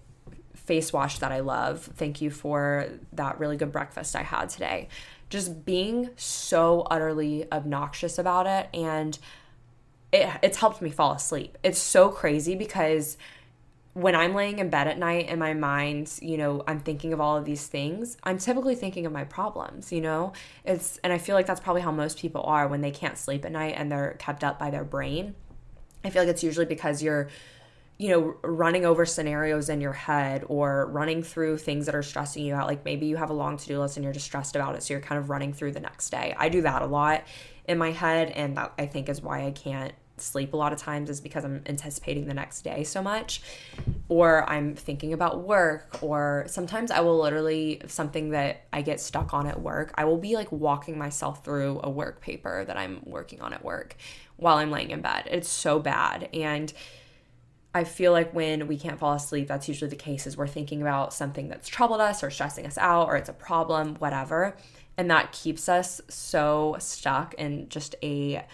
[0.54, 1.80] face wash that i love.
[1.96, 4.88] Thank you for that really good breakfast i had today.
[5.30, 9.18] Just being so utterly obnoxious about it and
[10.12, 11.58] it, it's helped me fall asleep.
[11.62, 13.18] It's so crazy because
[13.98, 17.20] when I'm laying in bed at night and my mind, you know, I'm thinking of
[17.20, 20.34] all of these things, I'm typically thinking of my problems, you know?
[20.64, 23.44] It's and I feel like that's probably how most people are when they can't sleep
[23.44, 25.34] at night and they're kept up by their brain.
[26.04, 27.28] I feel like it's usually because you're
[28.00, 32.44] you know, running over scenarios in your head or running through things that are stressing
[32.44, 32.68] you out.
[32.68, 34.84] Like maybe you have a long to do list and you're just stressed about it.
[34.84, 36.32] So you're kind of running through the next day.
[36.38, 37.24] I do that a lot
[37.64, 38.30] in my head.
[38.30, 41.44] And that I think is why I can't sleep a lot of times is because
[41.44, 43.42] I'm anticipating the next day so much
[44.08, 49.34] or I'm thinking about work or sometimes I will literally something that I get stuck
[49.34, 53.00] on at work I will be like walking myself through a work paper that I'm
[53.04, 53.96] working on at work
[54.36, 56.72] while I'm laying in bed it's so bad and
[57.74, 60.80] I feel like when we can't fall asleep, that's usually the case is we're thinking
[60.80, 64.56] about something that's troubled us or stressing us out or it's a problem, whatever.
[64.96, 68.44] And that keeps us so stuck in just a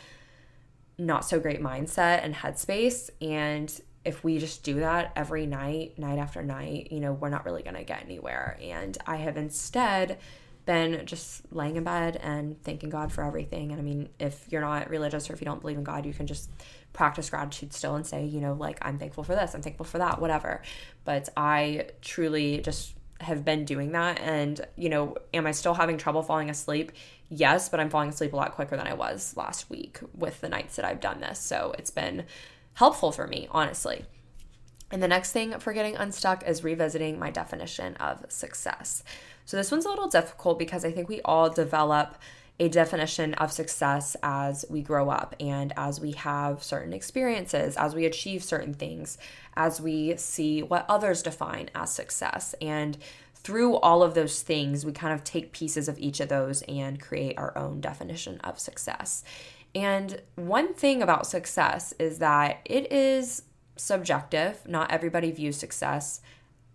[0.98, 3.10] not so great mindset and headspace.
[3.20, 3.72] And
[4.04, 7.62] if we just do that every night, night after night, you know, we're not really
[7.62, 8.58] going to get anywhere.
[8.62, 10.18] And I have instead
[10.66, 13.70] been just laying in bed and thanking God for everything.
[13.70, 16.14] And I mean, if you're not religious or if you don't believe in God, you
[16.14, 16.48] can just
[16.92, 19.98] practice gratitude still and say, you know, like, I'm thankful for this, I'm thankful for
[19.98, 20.62] that, whatever.
[21.04, 24.20] But I truly just have been doing that.
[24.20, 26.92] And, you know, am I still having trouble falling asleep?
[27.36, 30.48] Yes, but I'm falling asleep a lot quicker than I was last week with the
[30.48, 31.40] nights that I've done this.
[31.40, 32.26] So it's been
[32.74, 34.04] helpful for me, honestly.
[34.92, 39.02] And the next thing for getting unstuck is revisiting my definition of success.
[39.46, 42.18] So this one's a little difficult because I think we all develop
[42.60, 47.96] a definition of success as we grow up and as we have certain experiences, as
[47.96, 49.18] we achieve certain things,
[49.56, 52.54] as we see what others define as success.
[52.60, 52.96] And
[53.44, 56.98] through all of those things, we kind of take pieces of each of those and
[57.00, 59.22] create our own definition of success.
[59.74, 63.42] And one thing about success is that it is
[63.76, 64.66] subjective.
[64.66, 66.22] Not everybody views success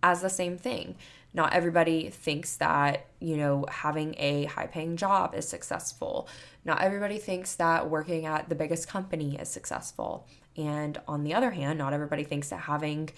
[0.02, 0.94] as the same thing.
[1.32, 6.28] Not everybody thinks that, you know, having a high paying job is successful.
[6.64, 10.26] Not everybody thinks that working at the biggest company is successful.
[10.56, 13.10] And on the other hand, not everybody thinks that having,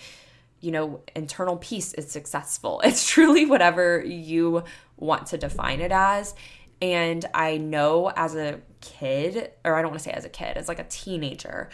[0.62, 2.80] you know, internal peace is successful.
[2.92, 4.64] It's truly whatever you
[4.96, 6.34] want to define it as.
[6.80, 10.56] And I know as a kid, or I don't want to say as a kid,
[10.56, 11.68] as like a teenager,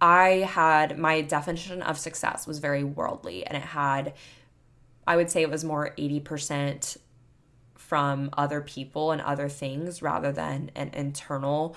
[0.00, 4.14] I had my definition of success was very worldly and it had
[5.06, 6.96] I would say it was more 80%
[7.74, 11.74] from other people and other things rather than an internal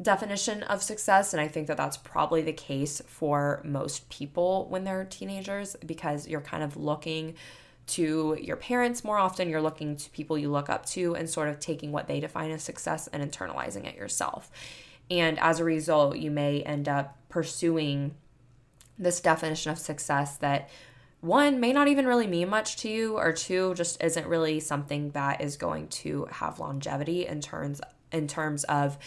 [0.00, 1.32] definition of success.
[1.32, 6.26] And I think that that's probably the case for most people when they're teenagers because
[6.26, 7.34] you're kind of looking
[7.88, 9.48] to your parents more often.
[9.48, 12.50] You're looking to people you look up to and sort of taking what they define
[12.50, 14.50] as success and internalizing it yourself.
[15.10, 18.14] And as a result, you may end up pursuing
[18.98, 20.68] this definition of success that
[21.20, 25.10] one may not even really mean much to you or two just isn't really something
[25.10, 27.80] that is going to have longevity in terms
[28.12, 28.98] in terms of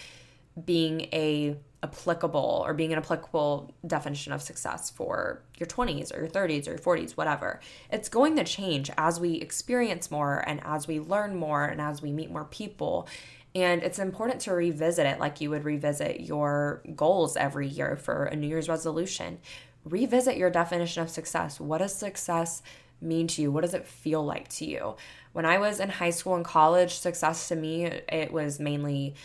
[0.65, 6.29] being a applicable or being an applicable definition of success for your 20s or your
[6.29, 7.59] 30s or your 40s whatever
[7.91, 12.01] it's going to change as we experience more and as we learn more and as
[12.01, 13.05] we meet more people
[13.53, 18.23] and it's important to revisit it like you would revisit your goals every year for
[18.25, 19.39] a new year's resolution
[19.85, 21.59] revisit your definition of success.
[21.59, 22.61] What does success
[23.01, 23.51] mean to you?
[23.51, 24.95] What does it feel like to you?
[25.33, 29.15] When I was in high school and college, success to me, it was mainly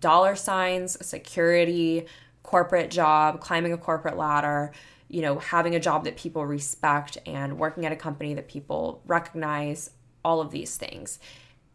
[0.00, 2.06] dollar signs, security,
[2.42, 4.72] corporate job, climbing a corporate ladder,
[5.08, 9.02] you know, having a job that people respect and working at a company that people
[9.06, 9.90] recognize,
[10.24, 11.18] all of these things.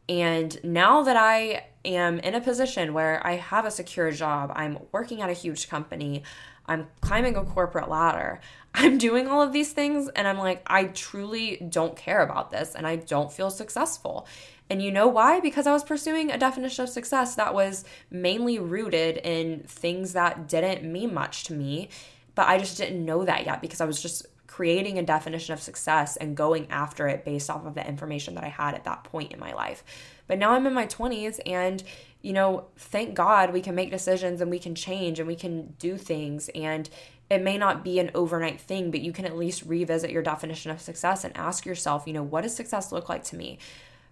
[0.09, 4.80] And now that I am in a position where I have a secure job, I'm
[4.91, 6.24] working at a huge company,
[6.66, 8.39] I'm climbing a corporate ladder.
[8.76, 12.74] I'm doing all of these things and I'm like, I truly don't care about this
[12.74, 14.28] and I don't feel successful.
[14.74, 15.39] And you know why?
[15.39, 20.47] Because I was pursuing a definition of success that was mainly rooted in things that
[20.47, 21.89] didn't mean much to me,
[22.34, 25.61] but I just didn't know that yet because I was just creating a definition of
[25.61, 29.03] success and going after it based off of the information that I had at that
[29.03, 29.84] point in my life.
[30.26, 31.84] But now I'm in my 20s and
[32.24, 35.76] you know, thank God we can make decisions and we can change and we can
[35.78, 36.49] do things.
[36.55, 36.89] And
[37.30, 40.71] it may not be an overnight thing, but you can at least revisit your definition
[40.71, 43.59] of success and ask yourself, you know, what does success look like to me?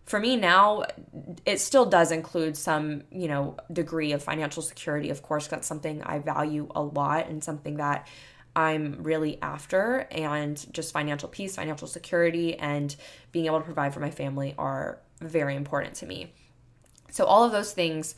[0.05, 0.83] For me now,
[1.45, 5.09] it still does include some, you know, degree of financial security.
[5.09, 8.07] Of course, that's something I value a lot and something that
[8.55, 10.07] I'm really after.
[10.11, 12.93] And just financial peace, financial security, and
[13.31, 16.33] being able to provide for my family are very important to me.
[17.11, 18.15] So, all of those things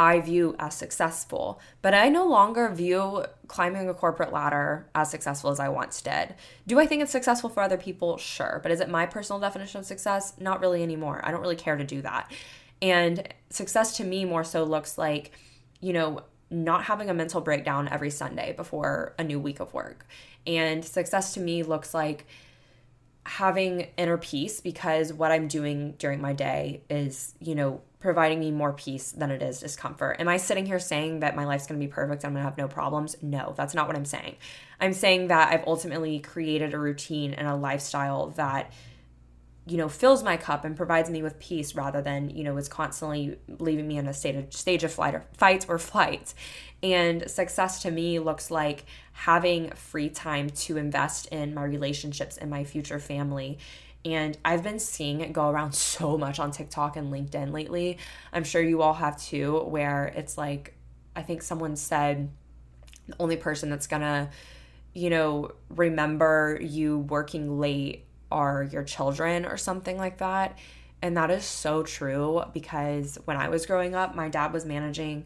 [0.00, 5.50] I view as successful, but I no longer view climbing a corporate ladder as successful
[5.50, 6.34] as I once did.
[6.66, 8.16] Do I think it's successful for other people?
[8.16, 8.60] Sure.
[8.62, 10.32] But is it my personal definition of success?
[10.40, 11.20] Not really anymore.
[11.22, 12.32] I don't really care to do that.
[12.80, 15.32] And success to me more so looks like,
[15.82, 20.06] you know, not having a mental breakdown every Sunday before a new week of work.
[20.46, 22.24] And success to me looks like,
[23.26, 28.50] having inner peace because what I'm doing during my day is, you know, providing me
[28.50, 30.16] more peace than it is discomfort.
[30.18, 32.24] Am I sitting here saying that my life's going to be perfect?
[32.24, 33.16] I'm going to have no problems?
[33.22, 34.36] No, that's not what I'm saying.
[34.80, 38.72] I'm saying that I've ultimately created a routine and a lifestyle that
[39.66, 42.66] you know fills my cup and provides me with peace rather than you know is
[42.66, 46.32] constantly leaving me in a state of stage of flight or fight or flight
[46.82, 52.50] and success to me looks like having free time to invest in my relationships and
[52.50, 53.58] my future family
[54.04, 57.98] and I've been seeing it go around so much on TikTok and LinkedIn lately.
[58.32, 60.74] I'm sure you all have too, where it's like,
[61.14, 62.30] I think someone said
[63.06, 64.30] the only person that's gonna,
[64.94, 70.58] you know, remember you working late are your children or something like that.
[71.02, 75.24] And that is so true because when I was growing up, my dad was managing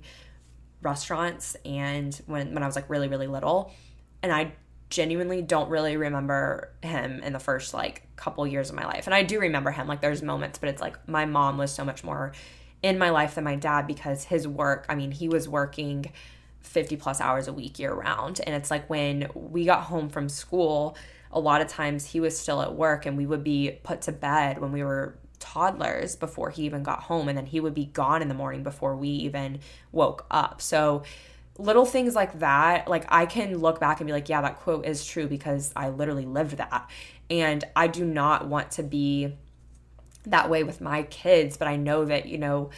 [0.82, 3.72] restaurants and when when I was like really really little
[4.22, 4.52] and I
[4.90, 9.06] genuinely don't really remember him in the first like couple years of my life.
[9.06, 11.84] And I do remember him like there's moments, but it's like my mom was so
[11.84, 12.32] much more
[12.82, 16.12] in my life than my dad because his work, I mean, he was working
[16.60, 20.28] 50 plus hours a week year round and it's like when we got home from
[20.28, 20.96] school,
[21.30, 24.12] a lot of times he was still at work and we would be put to
[24.12, 27.84] bed when we were toddlers before he even got home and then he would be
[27.86, 29.58] gone in the morning before we even
[29.92, 30.62] woke up.
[30.62, 31.02] So
[31.58, 34.86] little things like that, like I can look back and be like, yeah, that quote
[34.86, 36.90] is true because I literally lived that.
[37.30, 39.34] And I do not want to be
[40.26, 42.70] that way with my kids, but I know that, you know,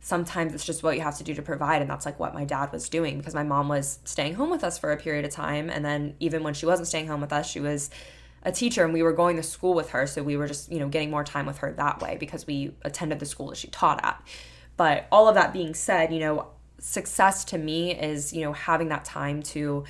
[0.00, 1.80] sometimes it's just what you have to do to provide.
[1.80, 4.64] And that's like what my dad was doing because my mom was staying home with
[4.64, 5.70] us for a period of time.
[5.70, 7.90] And then even when she wasn't staying home with us she was
[8.42, 10.06] a teacher and we were going to school with her.
[10.06, 12.74] So we were just you know getting more time with her that way because we
[12.82, 14.22] attended the school that she taught at.
[14.76, 16.48] But all of that being said you know
[16.86, 19.84] success to me is you know having that time to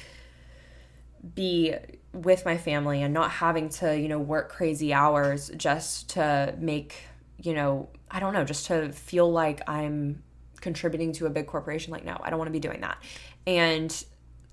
[1.35, 1.75] be
[2.13, 6.95] with my family and not having to you know work crazy hours just to make
[7.39, 10.23] you know I don't know, just to feel like I'm
[10.61, 11.93] contributing to a big corporation.
[11.93, 12.97] Like, no, I don't want to be doing that.
[13.45, 14.05] And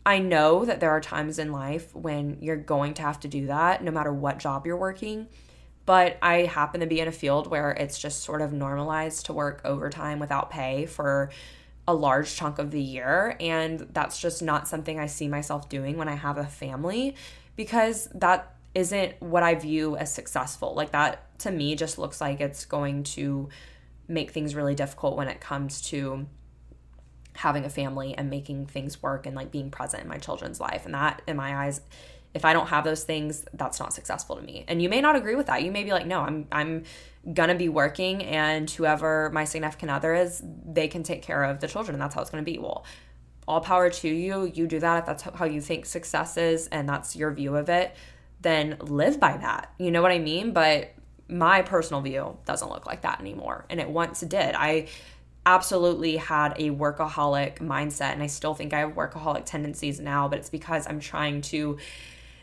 [0.03, 3.45] I know that there are times in life when you're going to have to do
[3.45, 5.27] that, no matter what job you're working.
[5.85, 9.33] But I happen to be in a field where it's just sort of normalized to
[9.33, 11.29] work overtime without pay for
[11.91, 13.35] a large chunk of the year.
[13.39, 17.15] And that's just not something I see myself doing when I have a family
[17.57, 20.73] because that isn't what I view as successful.
[20.73, 23.49] Like that to me just looks like it's going to
[24.07, 26.27] make things really difficult when it comes to
[27.35, 30.85] having a family and making things work and like being present in my children's life.
[30.85, 31.81] And that in my eyes
[32.33, 34.63] if I don't have those things, that's not successful to me.
[34.67, 35.63] And you may not agree with that.
[35.63, 36.83] You may be like, "No, I'm I'm
[37.33, 41.67] gonna be working and whoever my significant other is, they can take care of the
[41.67, 42.85] children and that's how it's gonna be." Well,
[43.47, 44.51] all power to you.
[44.53, 47.69] You do that if that's how you think success is and that's your view of
[47.69, 47.95] it
[48.41, 49.71] then live by that.
[49.77, 50.51] You know what I mean?
[50.51, 50.93] But
[51.27, 53.65] my personal view doesn't look like that anymore.
[53.69, 54.55] And it once did.
[54.55, 54.87] I
[55.45, 60.39] absolutely had a workaholic mindset and I still think I have workaholic tendencies now, but
[60.39, 61.77] it's because I'm trying to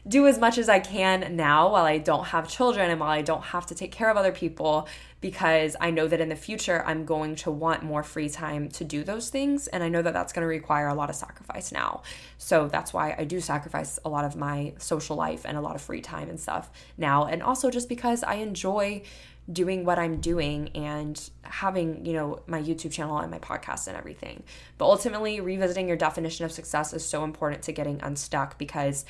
[0.08, 3.22] do as much as I can now while I don't have children and while I
[3.22, 4.88] don't have to take care of other people
[5.20, 8.84] because I know that in the future I'm going to want more free time to
[8.84, 9.66] do those things.
[9.66, 12.02] And I know that that's going to require a lot of sacrifice now.
[12.38, 15.74] So that's why I do sacrifice a lot of my social life and a lot
[15.74, 17.26] of free time and stuff now.
[17.26, 19.02] And also just because I enjoy
[19.50, 23.96] doing what I'm doing and having, you know, my YouTube channel and my podcast and
[23.96, 24.42] everything.
[24.76, 29.06] But ultimately, revisiting your definition of success is so important to getting unstuck because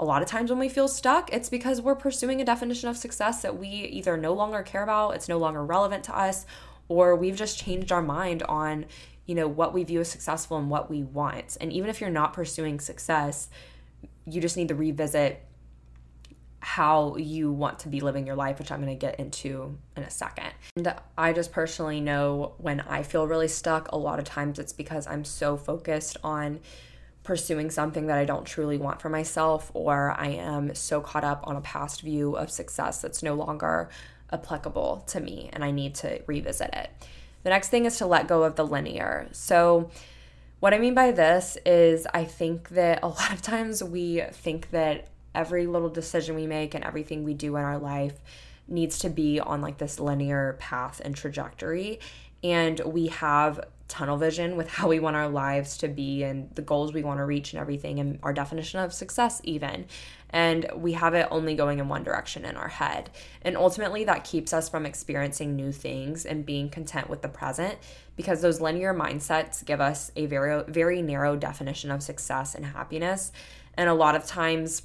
[0.00, 2.96] a lot of times when we feel stuck, it's because we're pursuing a definition of
[2.96, 6.46] success that we either no longer care about, it's no longer relevant to us,
[6.88, 8.86] or we've just changed our mind on,
[9.26, 11.58] you know, what we view as successful and what we want.
[11.60, 13.50] And even if you're not pursuing success,
[14.24, 15.44] you just need to revisit
[16.60, 20.02] how you want to be living your life, which I'm going to get into in
[20.02, 20.50] a second.
[20.76, 24.72] And I just personally know when I feel really stuck, a lot of times it's
[24.72, 26.60] because I'm so focused on
[27.22, 31.46] pursuing something that I don't truly want for myself, or I am so caught up
[31.46, 33.90] on a past view of success that's no longer
[34.32, 36.90] applicable to me and I need to revisit it.
[37.42, 39.28] The next thing is to let go of the linear.
[39.32, 39.90] So,
[40.60, 44.70] what I mean by this is, I think that a lot of times we think
[44.70, 48.18] that every little decision we make and everything we do in our life
[48.68, 52.00] needs to be on like this linear path and trajectory.
[52.42, 53.60] And we have
[53.90, 57.18] tunnel vision with how we want our lives to be and the goals we want
[57.18, 59.84] to reach and everything and our definition of success even.
[60.30, 63.10] And we have it only going in one direction in our head.
[63.42, 67.78] And ultimately that keeps us from experiencing new things and being content with the present
[68.16, 73.32] because those linear mindsets give us a very very narrow definition of success and happiness.
[73.74, 74.82] And a lot of times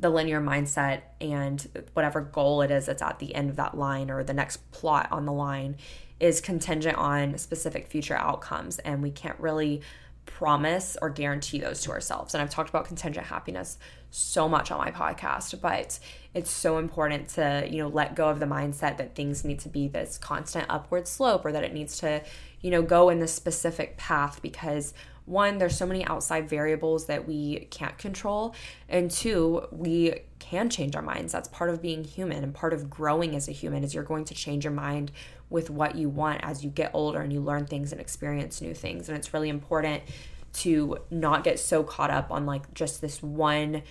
[0.00, 4.10] the linear mindset and whatever goal it is that's at the end of that line
[4.10, 5.76] or the next plot on the line
[6.22, 9.82] is contingent on specific future outcomes and we can't really
[10.24, 12.32] promise or guarantee those to ourselves.
[12.32, 13.76] And I've talked about contingent happiness
[14.10, 15.98] so much on my podcast, but
[16.32, 19.68] it's so important to, you know, let go of the mindset that things need to
[19.68, 22.22] be this constant upward slope or that it needs to,
[22.60, 24.94] you know, go in this specific path because
[25.24, 28.54] one, there's so many outside variables that we can't control.
[28.88, 31.32] And two, we can change our minds.
[31.32, 34.24] That's part of being human and part of growing as a human is you're going
[34.26, 35.12] to change your mind
[35.52, 38.74] with what you want as you get older and you learn things and experience new
[38.74, 39.08] things.
[39.08, 40.02] And it's really important
[40.54, 43.82] to not get so caught up on like just this one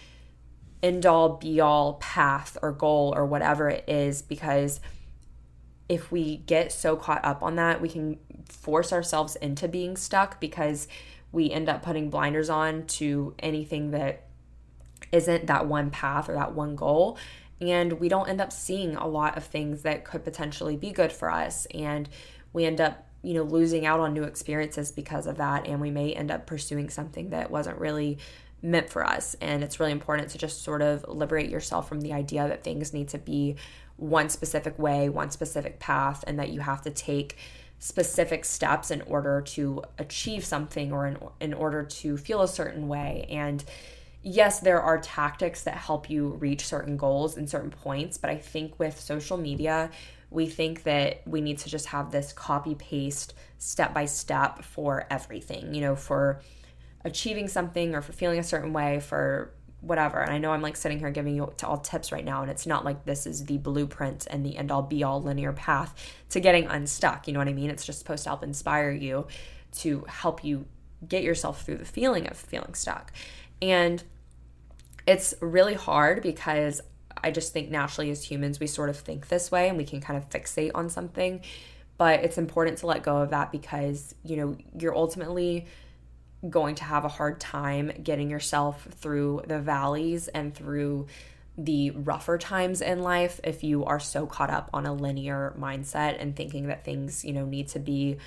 [0.83, 4.79] end all be all path or goal or whatever it is because
[5.87, 10.39] if we get so caught up on that, we can force ourselves into being stuck
[10.39, 10.87] because
[11.31, 14.27] we end up putting blinders on to anything that
[15.11, 17.17] isn't that one path or that one goal
[17.61, 21.13] and we don't end up seeing a lot of things that could potentially be good
[21.13, 22.09] for us and
[22.51, 25.91] we end up you know losing out on new experiences because of that and we
[25.91, 28.17] may end up pursuing something that wasn't really
[28.61, 29.35] meant for us.
[29.41, 32.93] And it's really important to just sort of liberate yourself from the idea that things
[32.93, 33.55] need to be
[33.97, 37.37] one specific way, one specific path, and that you have to take
[37.79, 42.87] specific steps in order to achieve something or in, in order to feel a certain
[42.87, 43.25] way.
[43.29, 43.63] And
[44.23, 48.37] yes, there are tactics that help you reach certain goals and certain points, but I
[48.37, 49.89] think with social media,
[50.29, 55.05] we think that we need to just have this copy paste step by step for
[55.09, 56.41] everything, you know, for
[57.03, 60.19] achieving something or for feeling a certain way, for whatever.
[60.19, 62.67] And I know I'm like sitting here giving you all tips right now, and it's
[62.67, 65.95] not like this is the blueprint and the end all be all linear path
[66.29, 67.27] to getting unstuck.
[67.27, 67.69] You know what I mean?
[67.69, 69.27] It's just supposed to help inspire you
[69.79, 70.65] to help you
[71.07, 73.11] get yourself through the feeling of feeling stuck.
[73.61, 74.03] And
[75.05, 76.81] it's really hard because
[77.23, 80.01] I just think naturally as humans, we sort of think this way and we can
[80.01, 81.41] kind of fixate on something.
[81.97, 85.67] But it's important to let go of that because, you know, you're ultimately
[86.49, 91.05] going to have a hard time getting yourself through the valleys and through
[91.57, 96.19] the rougher times in life if you are so caught up on a linear mindset
[96.19, 98.17] and thinking that things, you know, need to be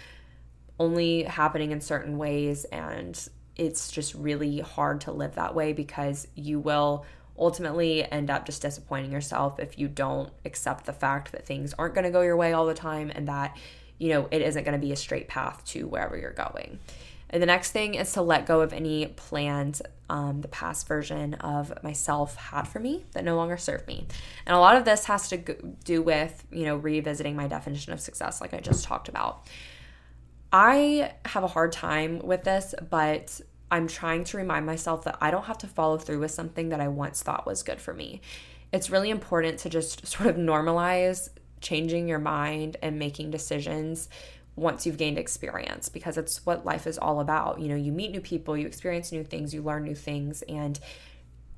[0.78, 6.26] only happening in certain ways and it's just really hard to live that way because
[6.34, 7.04] you will
[7.38, 11.94] ultimately end up just disappointing yourself if you don't accept the fact that things aren't
[11.94, 13.56] going to go your way all the time and that
[13.98, 16.78] you know it isn't going to be a straight path to wherever you're going
[17.30, 21.34] and the next thing is to let go of any plans um, the past version
[21.34, 24.06] of myself had for me that no longer serve me.
[24.46, 25.38] And a lot of this has to
[25.84, 29.48] do with, you know, revisiting my definition of success, like I just talked about.
[30.56, 33.40] I have a hard time with this, but
[33.72, 36.80] I'm trying to remind myself that I don't have to follow through with something that
[36.80, 38.20] I once thought was good for me.
[38.70, 41.28] It's really important to just sort of normalize
[41.60, 44.08] changing your mind and making decisions
[44.54, 47.58] once you've gained experience because it's what life is all about.
[47.58, 50.78] You know, you meet new people, you experience new things, you learn new things, and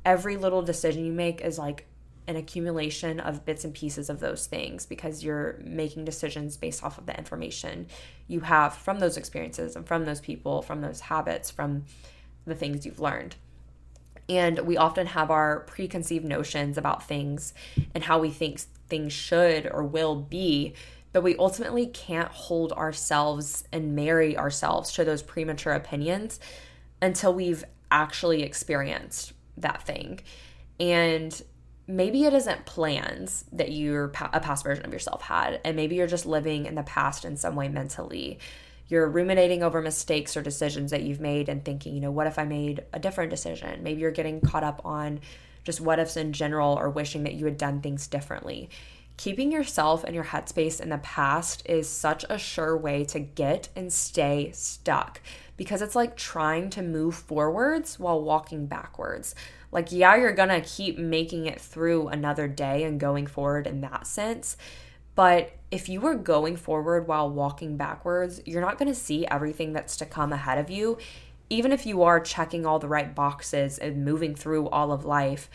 [0.06, 1.86] every little decision you make is like
[2.28, 6.98] an accumulation of bits and pieces of those things because you're making decisions based off
[6.98, 7.86] of the information
[8.26, 11.84] you have from those experiences and from those people, from those habits, from
[12.46, 13.36] the things you've learned.
[14.28, 17.54] And we often have our preconceived notions about things
[17.94, 20.74] and how we think things should or will be
[21.16, 26.38] but we ultimately can't hold ourselves and marry ourselves to those premature opinions
[27.00, 30.20] until we've actually experienced that thing.
[30.78, 31.42] And
[31.86, 36.06] maybe it isn't plans that you're a past version of yourself had, and maybe you're
[36.06, 38.38] just living in the past in some way mentally.
[38.88, 42.38] You're ruminating over mistakes or decisions that you've made and thinking, you know, what if
[42.38, 43.82] I made a different decision?
[43.82, 45.20] Maybe you're getting caught up on
[45.64, 48.70] just what ifs in general or wishing that you had done things differently
[49.16, 53.68] keeping yourself and your headspace in the past is such a sure way to get
[53.74, 55.20] and stay stuck
[55.56, 59.34] because it's like trying to move forwards while walking backwards.
[59.76, 64.06] Like, yeah, you're gonna keep making it through another day and going forward in that
[64.06, 64.56] sense.
[65.14, 69.98] But if you are going forward while walking backwards, you're not gonna see everything that's
[69.98, 70.96] to come ahead of you.
[71.50, 75.50] Even if you are checking all the right boxes and moving through all of life,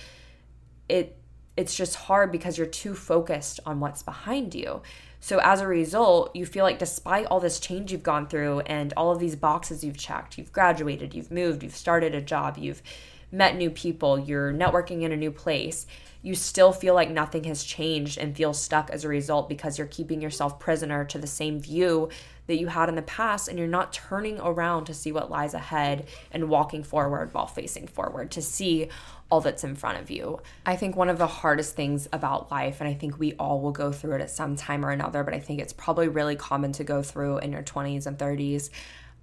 [0.87, 1.17] it
[1.57, 4.83] it's just hard because you're too focused on what's behind you.
[5.19, 8.93] So as a result, you feel like despite all this change you've gone through and
[8.95, 12.83] all of these boxes you've checked, you've graduated, you've moved, you've started a job, you've
[13.31, 15.85] met new people, you're networking in a new place,
[16.21, 19.87] you still feel like nothing has changed and feel stuck as a result because you're
[19.87, 22.09] keeping yourself prisoner to the same view
[22.47, 25.53] that you had in the past and you're not turning around to see what lies
[25.53, 28.89] ahead and walking forward while facing forward to see
[29.31, 30.39] all that's in front of you.
[30.65, 33.71] I think one of the hardest things about life, and I think we all will
[33.71, 36.73] go through it at some time or another, but I think it's probably really common
[36.73, 38.69] to go through in your 20s and 30s.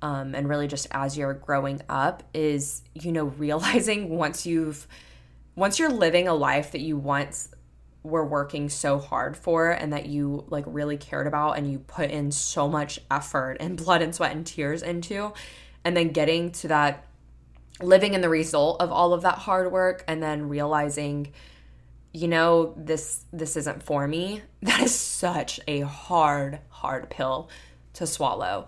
[0.00, 4.86] Um, and really just as you're growing up is you know realizing once you've
[5.56, 7.52] once you're living a life that you once
[8.04, 12.10] were working so hard for and that you like really cared about and you put
[12.10, 15.32] in so much effort and blood and sweat and tears into
[15.84, 17.04] and then getting to that
[17.82, 21.32] living in the result of all of that hard work and then realizing
[22.12, 27.48] you know this this isn't for me that is such a hard hard pill
[27.98, 28.66] to swallow.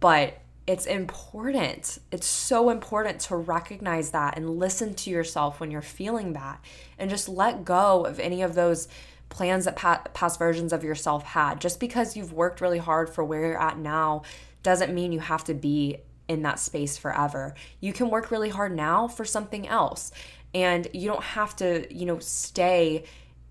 [0.00, 5.82] But it's important it's so important to recognize that and listen to yourself when you're
[5.82, 6.62] feeling that
[6.98, 8.86] and just let go of any of those
[9.30, 9.76] plans that
[10.14, 13.78] past versions of yourself had just because you've worked really hard for where you're at
[13.78, 14.22] now
[14.62, 15.98] doesn't mean you have to be
[16.28, 17.54] in that space forever.
[17.80, 20.12] You can work really hard now for something else.
[20.54, 23.04] And you don't have to, you know, stay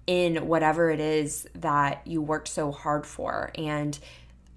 [0.05, 3.51] in whatever it is that you worked so hard for.
[3.55, 3.97] And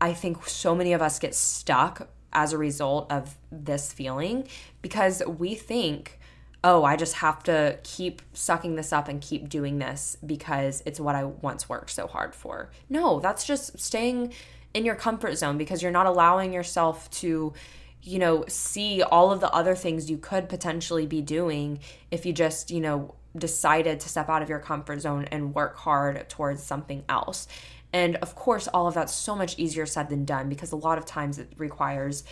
[0.01, 4.47] I think so many of us get stuck as a result of this feeling
[4.83, 6.19] because we think
[6.63, 11.01] oh, I just have to keep sucking this up and keep doing this because it's
[11.01, 12.71] what I once worked so hard for.
[12.89, 14.35] No, that's just staying
[14.75, 17.55] in your comfort zone because you're not allowing yourself to,
[18.03, 22.33] you know, see all of the other things you could potentially be doing if you
[22.33, 26.63] just, you know, decided to step out of your comfort zone and work hard towards
[26.63, 27.49] something else.
[27.93, 30.99] And of course, all of that's so much easier said than done because a lot
[30.99, 32.25] of times it requires,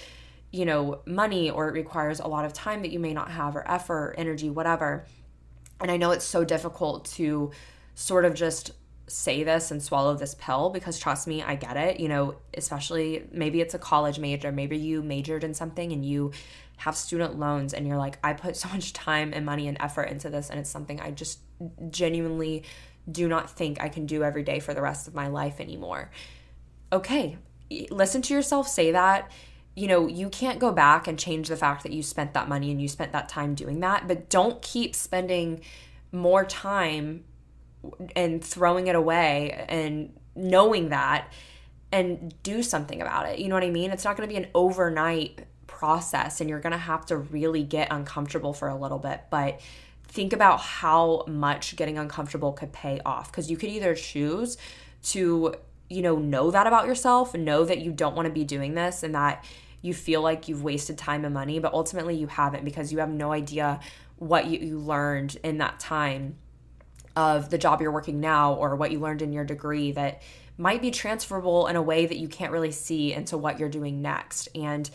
[0.52, 3.56] you know, money or it requires a lot of time that you may not have
[3.56, 5.04] or effort, or energy, whatever.
[5.80, 7.50] And I know it's so difficult to
[7.94, 8.72] sort of just
[9.08, 11.98] say this and swallow this pill because trust me, I get it.
[11.98, 16.32] You know, especially maybe it's a college major, maybe you majored in something and you
[16.76, 20.04] have student loans and you're like, I put so much time and money and effort
[20.04, 21.40] into this and it's something I just
[21.90, 22.64] genuinely
[23.10, 26.10] do not think I can do every day for the rest of my life anymore.
[26.92, 27.38] Okay,
[27.90, 29.30] listen to yourself say that.
[29.74, 32.70] You know, you can't go back and change the fact that you spent that money
[32.70, 35.60] and you spent that time doing that, but don't keep spending
[36.10, 37.24] more time
[38.16, 41.32] and throwing it away and knowing that
[41.92, 43.38] and do something about it.
[43.38, 43.90] You know what I mean?
[43.90, 47.62] It's not going to be an overnight process and you're going to have to really
[47.62, 49.60] get uncomfortable for a little bit, but
[50.08, 54.56] think about how much getting uncomfortable could pay off because you could either choose
[55.02, 55.54] to,
[55.88, 59.02] you know, know that about yourself, know that you don't want to be doing this
[59.02, 59.44] and that
[59.82, 63.10] you feel like you've wasted time and money, but ultimately you haven't because you have
[63.10, 63.78] no idea
[64.16, 66.36] what you, you learned in that time
[67.14, 70.22] of the job you're working now or what you learned in your degree that
[70.56, 74.02] might be transferable in a way that you can't really see into what you're doing
[74.02, 74.48] next.
[74.54, 74.90] And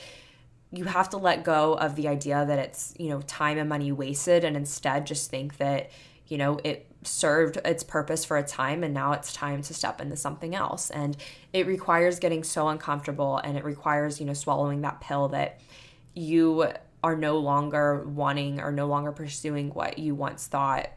[0.74, 3.92] you have to let go of the idea that it's, you know, time and money
[3.92, 5.92] wasted and instead just think that,
[6.28, 10.02] you know, it served its purpose for a time and now it's time to step
[10.02, 10.90] into something else.
[10.90, 11.16] And
[11.52, 15.60] it requires getting so uncomfortable and it requires, you know, swallowing that pill that
[16.16, 16.72] you
[17.04, 20.90] are no longer wanting or no longer pursuing what you once thought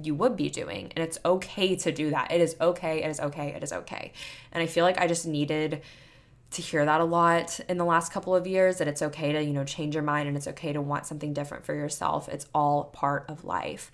[0.00, 0.92] you would be doing.
[0.94, 2.30] And it's okay to do that.
[2.30, 3.02] It is okay.
[3.02, 3.48] It is okay.
[3.48, 4.12] It is okay.
[4.52, 5.82] And I feel like I just needed
[6.50, 9.42] to hear that a lot in the last couple of years that it's okay to,
[9.42, 12.28] you know, change your mind and it's okay to want something different for yourself.
[12.28, 13.90] It's all part of life.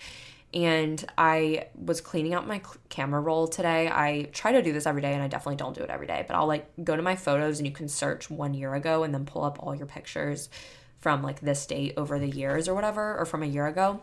[0.52, 3.88] And I was cleaning out my camera roll today.
[3.88, 6.24] I try to do this every day and I definitely don't do it every day,
[6.26, 9.14] but I'll like go to my photos and you can search one year ago and
[9.14, 10.48] then pull up all your pictures
[10.98, 14.00] from like this date over the years or whatever, or from a year ago.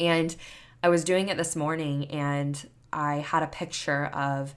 [0.00, 0.34] And
[0.82, 4.54] I was doing it this morning and I had a picture of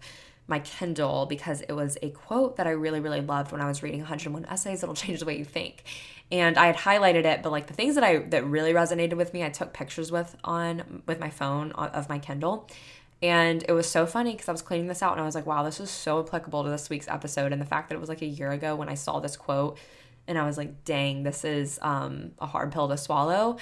[0.48, 3.82] my Kindle because it was a quote that I really, really loved when I was
[3.82, 5.84] reading 101 essays that'll change the way you think.
[6.32, 9.34] And I had highlighted it, but like the things that I that really resonated with
[9.34, 12.68] me, I took pictures with on with my phone of my Kindle.
[13.22, 15.46] And it was so funny because I was cleaning this out and I was like,
[15.46, 17.52] wow, this is so applicable to this week's episode.
[17.52, 19.78] And the fact that it was like a year ago when I saw this quote
[20.28, 23.58] and I was like, dang, this is um, a hard pill to swallow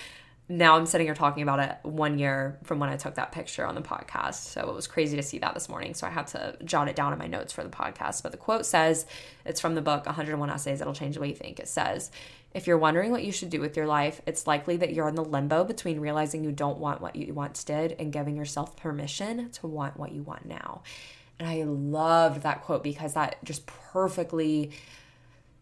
[0.58, 3.66] now I'm sitting here talking about it one year from when I took that picture
[3.66, 4.36] on the podcast.
[4.36, 5.96] So it was crazy to see that this morning.
[5.96, 8.22] So I had to jot it down in my notes for the podcast.
[8.22, 9.08] But the quote says
[9.46, 11.60] it's from the book 101 Essays That'll Change the Way You Think.
[11.60, 12.12] It says,
[12.54, 15.16] if you're wondering what you should do with your life, it's likely that you're in
[15.16, 19.50] the limbo between realizing you don't want what you once did and giving yourself permission
[19.54, 20.84] to want what you want now.
[21.40, 24.72] And I loved that quote because that just perfectly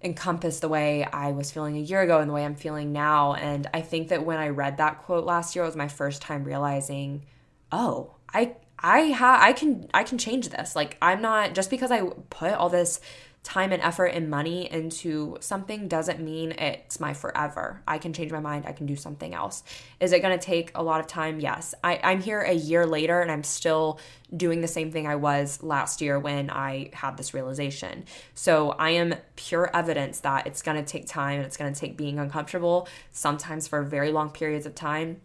[0.03, 3.33] encompass the way I was feeling a year ago and the way I'm feeling now.
[3.33, 6.21] And I think that when I read that quote last year, it was my first
[6.21, 7.25] time realizing,
[7.71, 10.75] oh, I I ha I can I can change this.
[10.75, 12.99] Like I'm not just because I put all this
[13.43, 17.81] time and effort and money into something doesn't mean it's my forever.
[17.87, 18.65] I can change my mind.
[18.67, 19.63] I can do something else.
[19.99, 21.39] Is it going to take a lot of time?
[21.39, 21.73] Yes.
[21.83, 23.99] I, I'm here a year later and I'm still
[24.35, 28.05] doing the same thing I was last year when I had this realization.
[28.35, 31.79] So I am pure evidence that it's going to take time and it's going to
[31.79, 35.19] take being uncomfortable, sometimes for very long periods of time,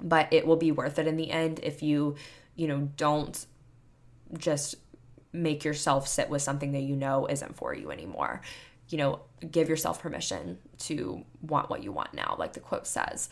[0.00, 2.16] but it will be worth it in the end if you,
[2.56, 3.46] you know, don't
[4.38, 4.76] just
[5.32, 8.40] make yourself sit with something that you know isn't for you anymore.
[8.88, 9.20] You know,
[9.50, 13.30] give yourself permission to want what you want now, like the quote says,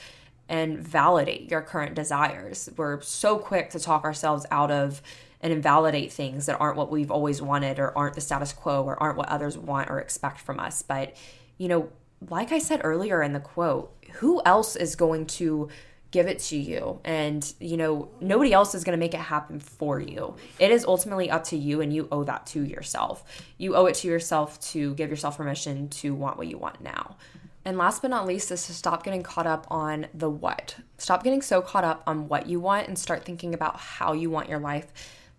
[0.48, 2.68] and validate your current desires.
[2.76, 5.02] We're so quick to talk ourselves out of
[5.40, 9.00] and invalidate things that aren't what we've always wanted or aren't the status quo or
[9.00, 10.82] aren't what others want or expect from us.
[10.82, 11.16] But,
[11.58, 11.90] you know,
[12.28, 15.68] like I said earlier in the quote, who else is going to
[16.10, 17.00] give it to you.
[17.04, 20.36] And you know nobody else is going to make it happen for you.
[20.58, 23.24] It is ultimately up to you and you owe that to yourself.
[23.58, 27.16] You owe it to yourself to give yourself permission to want what you want now.
[27.64, 30.76] And last but not least is to stop getting caught up on the what.
[30.96, 34.30] Stop getting so caught up on what you want and start thinking about how you
[34.30, 34.86] want your life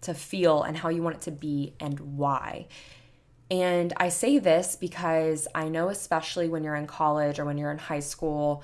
[0.01, 2.67] to feel and how you want it to be and why.
[3.51, 7.72] And i say this because i know especially when you're in college or when you're
[7.72, 8.63] in high school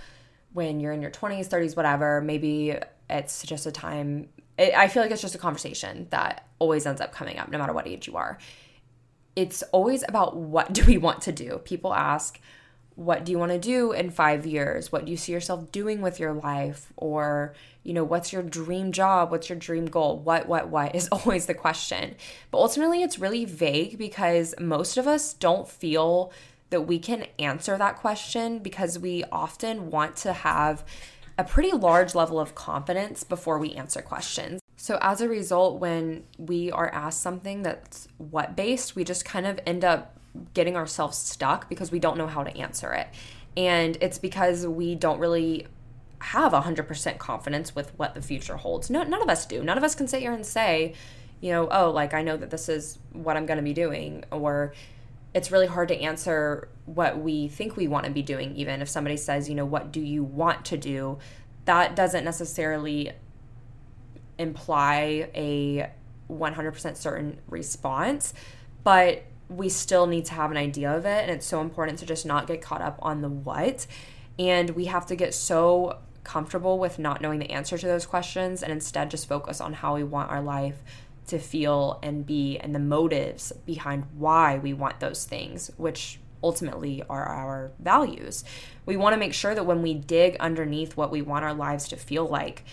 [0.56, 2.78] when you're in your 20s, 30s, whatever, maybe
[3.10, 4.30] it's just a time.
[4.58, 7.58] It, I feel like it's just a conversation that always ends up coming up no
[7.58, 8.38] matter what age you are.
[9.36, 11.60] It's always about what do we want to do.
[11.66, 12.40] People ask,
[12.96, 14.94] what do you want to do in five years?
[14.94, 16.94] What do you see yourself doing with your life?
[16.96, 17.54] Or,
[17.84, 19.32] you know, what's your dream job?
[19.32, 20.20] What's your dream goal?
[20.20, 22.16] What, what, what is always the question.
[22.50, 26.32] But ultimately, it's really vague because most of us don't feel
[26.70, 30.84] that we can answer that question because we often want to have
[31.38, 34.62] a pretty large level of confidence before we answer questions.
[34.78, 39.46] So, as a result, when we are asked something that's what based, we just kind
[39.46, 40.18] of end up
[40.54, 43.08] getting ourselves stuck because we don't know how to answer it.
[43.58, 45.68] And it's because we don't really
[46.20, 48.90] have 100% confidence with what the future holds.
[48.90, 49.64] No, none of us do.
[49.64, 50.94] None of us can sit here and say,
[51.40, 54.24] you know, oh, like I know that this is what I'm going to be doing,
[54.32, 54.74] or
[55.36, 58.88] it's really hard to answer what we think we want to be doing, even if
[58.88, 61.20] somebody says, you know, what do you want to do?
[61.66, 63.12] That doesn't necessarily
[64.38, 65.90] imply a
[66.32, 68.34] 100% certain response,
[68.86, 71.24] but we still need to have an idea of it.
[71.24, 73.88] And it's so important to just not get caught up on the what.
[74.40, 78.64] And we have to get so comfortable with not knowing the answer to those questions
[78.64, 80.82] and instead just focus on how we want our life
[81.28, 87.04] to feel and be and the motives behind why we want those things, which ultimately
[87.10, 88.44] are our values.
[88.86, 91.88] We want to make sure that when we dig underneath what we want our lives
[91.90, 92.64] to feel like,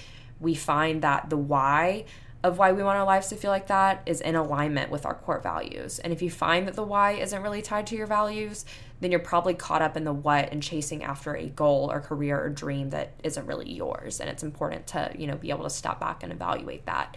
[0.41, 2.05] we find that the why
[2.45, 5.15] of why we want our lives to feel like that is in alignment with our
[5.15, 6.01] core values.
[6.01, 8.65] And if you find that the why isn't really tied to your values,
[9.01, 12.43] then you're probably caught up in the what and chasing after a goal or career
[12.43, 14.21] or dream that isn't really yours.
[14.21, 17.17] And it's important to, you know, be able to step back and evaluate that.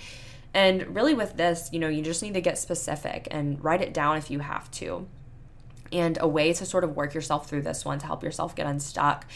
[0.56, 3.94] And really, with this, you know, you just need to get specific and write it
[3.94, 5.06] down if you have to.
[5.92, 8.66] And a way to sort of work yourself through this one to help yourself get
[8.66, 9.28] unstuck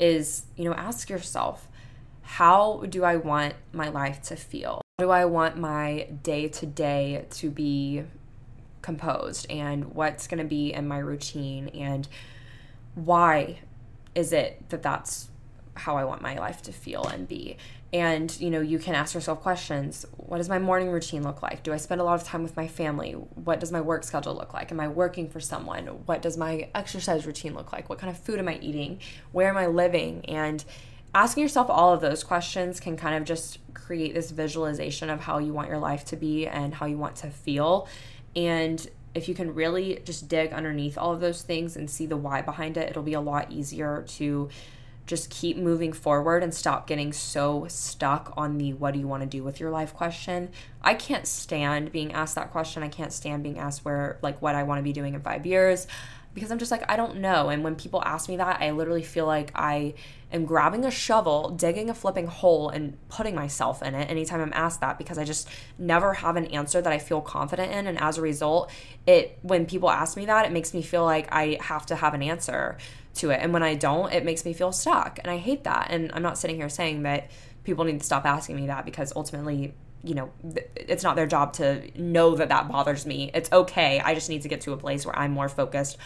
[0.00, 1.68] is, you know, ask yourself,
[2.22, 4.82] how do I want my life to feel?
[4.98, 8.02] How do I want my day to day to be
[8.82, 9.48] composed?
[9.48, 11.68] And what's going to be in my routine?
[11.68, 12.08] And
[12.96, 13.60] why
[14.16, 15.28] is it that that's
[15.74, 17.56] how I want my life to feel and be?
[17.92, 20.04] And, you know, you can ask yourself questions.
[20.16, 21.62] What does my morning routine look like?
[21.62, 23.12] Do I spend a lot of time with my family?
[23.12, 24.72] What does my work schedule look like?
[24.72, 25.86] Am I working for someone?
[26.06, 27.88] What does my exercise routine look like?
[27.88, 28.98] What kind of food am I eating?
[29.30, 30.24] Where am I living?
[30.24, 30.64] And
[31.14, 35.38] asking yourself all of those questions can kind of just create this visualization of how
[35.38, 37.86] you want your life to be and how you want to feel.
[38.34, 42.16] And if you can really just dig underneath all of those things and see the
[42.16, 44.48] why behind it, it'll be a lot easier to
[45.06, 49.22] just keep moving forward and stop getting so stuck on the what do you want
[49.22, 50.50] to do with your life question.
[50.82, 52.82] I can't stand being asked that question.
[52.82, 55.44] I can't stand being asked where, like, what I want to be doing in five
[55.44, 55.86] years
[56.34, 57.48] because I'm just like, I don't know.
[57.48, 59.94] And when people ask me that, I literally feel like I
[60.32, 64.52] am grabbing a shovel, digging a flipping hole, and putting myself in it anytime I'm
[64.52, 65.48] asked that because I just
[65.78, 67.86] never have an answer that I feel confident in.
[67.86, 68.70] And as a result,
[69.06, 72.14] it when people ask me that, it makes me feel like I have to have
[72.14, 72.78] an answer
[73.14, 73.40] to it.
[73.40, 75.18] And when I don't, it makes me feel stuck.
[75.22, 75.88] And I hate that.
[75.90, 77.30] And I'm not sitting here saying that
[77.64, 80.30] people need to stop asking me that because ultimately, you know,
[80.76, 83.30] it's not their job to know that that bothers me.
[83.34, 84.00] It's okay.
[84.00, 85.96] I just need to get to a place where I'm more focused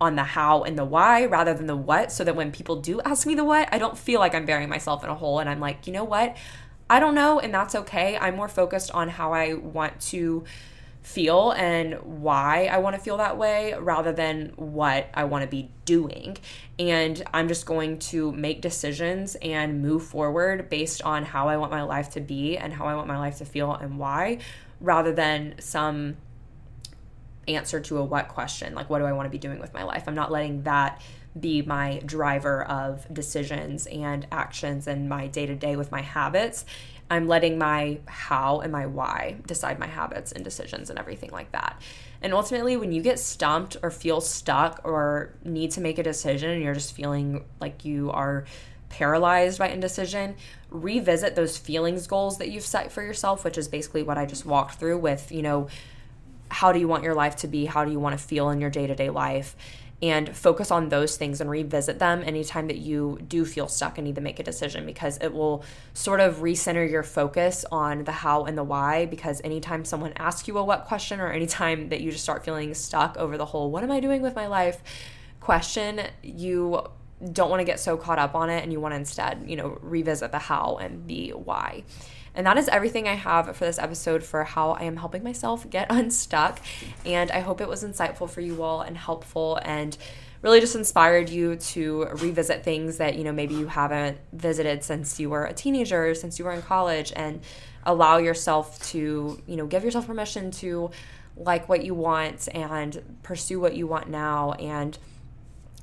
[0.00, 3.00] on the how and the why rather than the what so that when people do
[3.02, 5.48] ask me the what, I don't feel like I'm burying myself in a hole and
[5.48, 6.36] I'm like, you know what?
[6.90, 8.18] I don't know and that's okay.
[8.18, 10.44] I'm more focused on how I want to
[11.06, 15.48] feel and why I want to feel that way rather than what I want to
[15.48, 16.36] be doing.
[16.80, 21.70] And I'm just going to make decisions and move forward based on how I want
[21.70, 24.38] my life to be and how I want my life to feel and why
[24.80, 26.16] rather than some
[27.46, 29.84] answer to a what question like what do I want to be doing with my
[29.84, 30.04] life.
[30.08, 31.00] I'm not letting that
[31.38, 36.64] be my driver of decisions and actions and my day to day with my habits
[37.10, 41.52] I'm letting my how and my why decide my habits and decisions and everything like
[41.52, 41.80] that.
[42.20, 46.50] And ultimately, when you get stumped or feel stuck or need to make a decision
[46.50, 48.44] and you're just feeling like you are
[48.88, 50.34] paralyzed by indecision,
[50.70, 54.46] revisit those feelings goals that you've set for yourself, which is basically what I just
[54.46, 55.68] walked through with, you know,
[56.48, 57.66] how do you want your life to be?
[57.66, 59.56] How do you want to feel in your day to day life?
[60.02, 64.06] And focus on those things and revisit them anytime that you do feel stuck and
[64.06, 68.12] need to make a decision because it will sort of recenter your focus on the
[68.12, 72.02] how and the why because anytime someone asks you a what question or anytime that
[72.02, 74.82] you just start feeling stuck over the whole what am I doing with my life
[75.46, 76.84] question, you
[77.32, 79.54] don't want to get so caught up on it and you want to instead, you
[79.54, 81.84] know, revisit the how and the why.
[82.36, 85.68] And that is everything I have for this episode for how I am helping myself
[85.68, 86.60] get unstuck.
[87.04, 89.96] And I hope it was insightful for you all and helpful and
[90.42, 95.18] really just inspired you to revisit things that, you know, maybe you haven't visited since
[95.18, 97.40] you were a teenager, since you were in college, and
[97.84, 100.90] allow yourself to, you know, give yourself permission to
[101.36, 104.98] like what you want and pursue what you want now and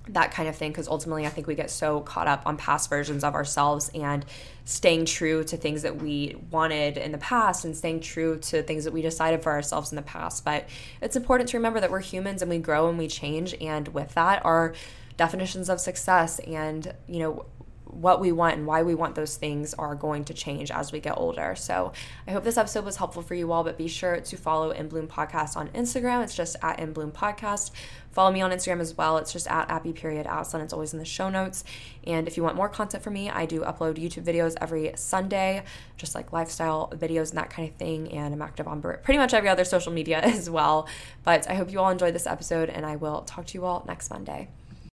[0.09, 2.89] that kind of thing because ultimately I think we get so caught up on past
[2.89, 4.25] versions of ourselves and
[4.65, 8.83] staying true to things that we wanted in the past and staying true to things
[8.83, 10.43] that we decided for ourselves in the past.
[10.43, 10.67] But
[11.01, 14.13] it's important to remember that we're humans and we grow and we change and with
[14.15, 14.73] that our
[15.15, 17.45] definitions of success and you know
[17.93, 20.99] what we want and why we want those things are going to change as we
[20.99, 21.55] get older.
[21.55, 21.93] So
[22.27, 24.87] I hope this episode was helpful for you all, but be sure to follow In
[24.87, 26.23] Bloom Podcast on Instagram.
[26.23, 27.71] It's just at In Bloom Podcast.
[28.11, 29.17] Follow me on Instagram as well.
[29.17, 30.63] It's just at Abby period Asselin.
[30.63, 31.63] It's always in the show notes.
[32.05, 35.63] And if you want more content from me, I do upload YouTube videos every Sunday,
[35.97, 38.11] just like lifestyle videos and that kind of thing.
[38.11, 40.87] And I'm active on pretty much every other social media as well.
[41.23, 43.83] But I hope you all enjoyed this episode, and I will talk to you all
[43.87, 44.49] next Monday.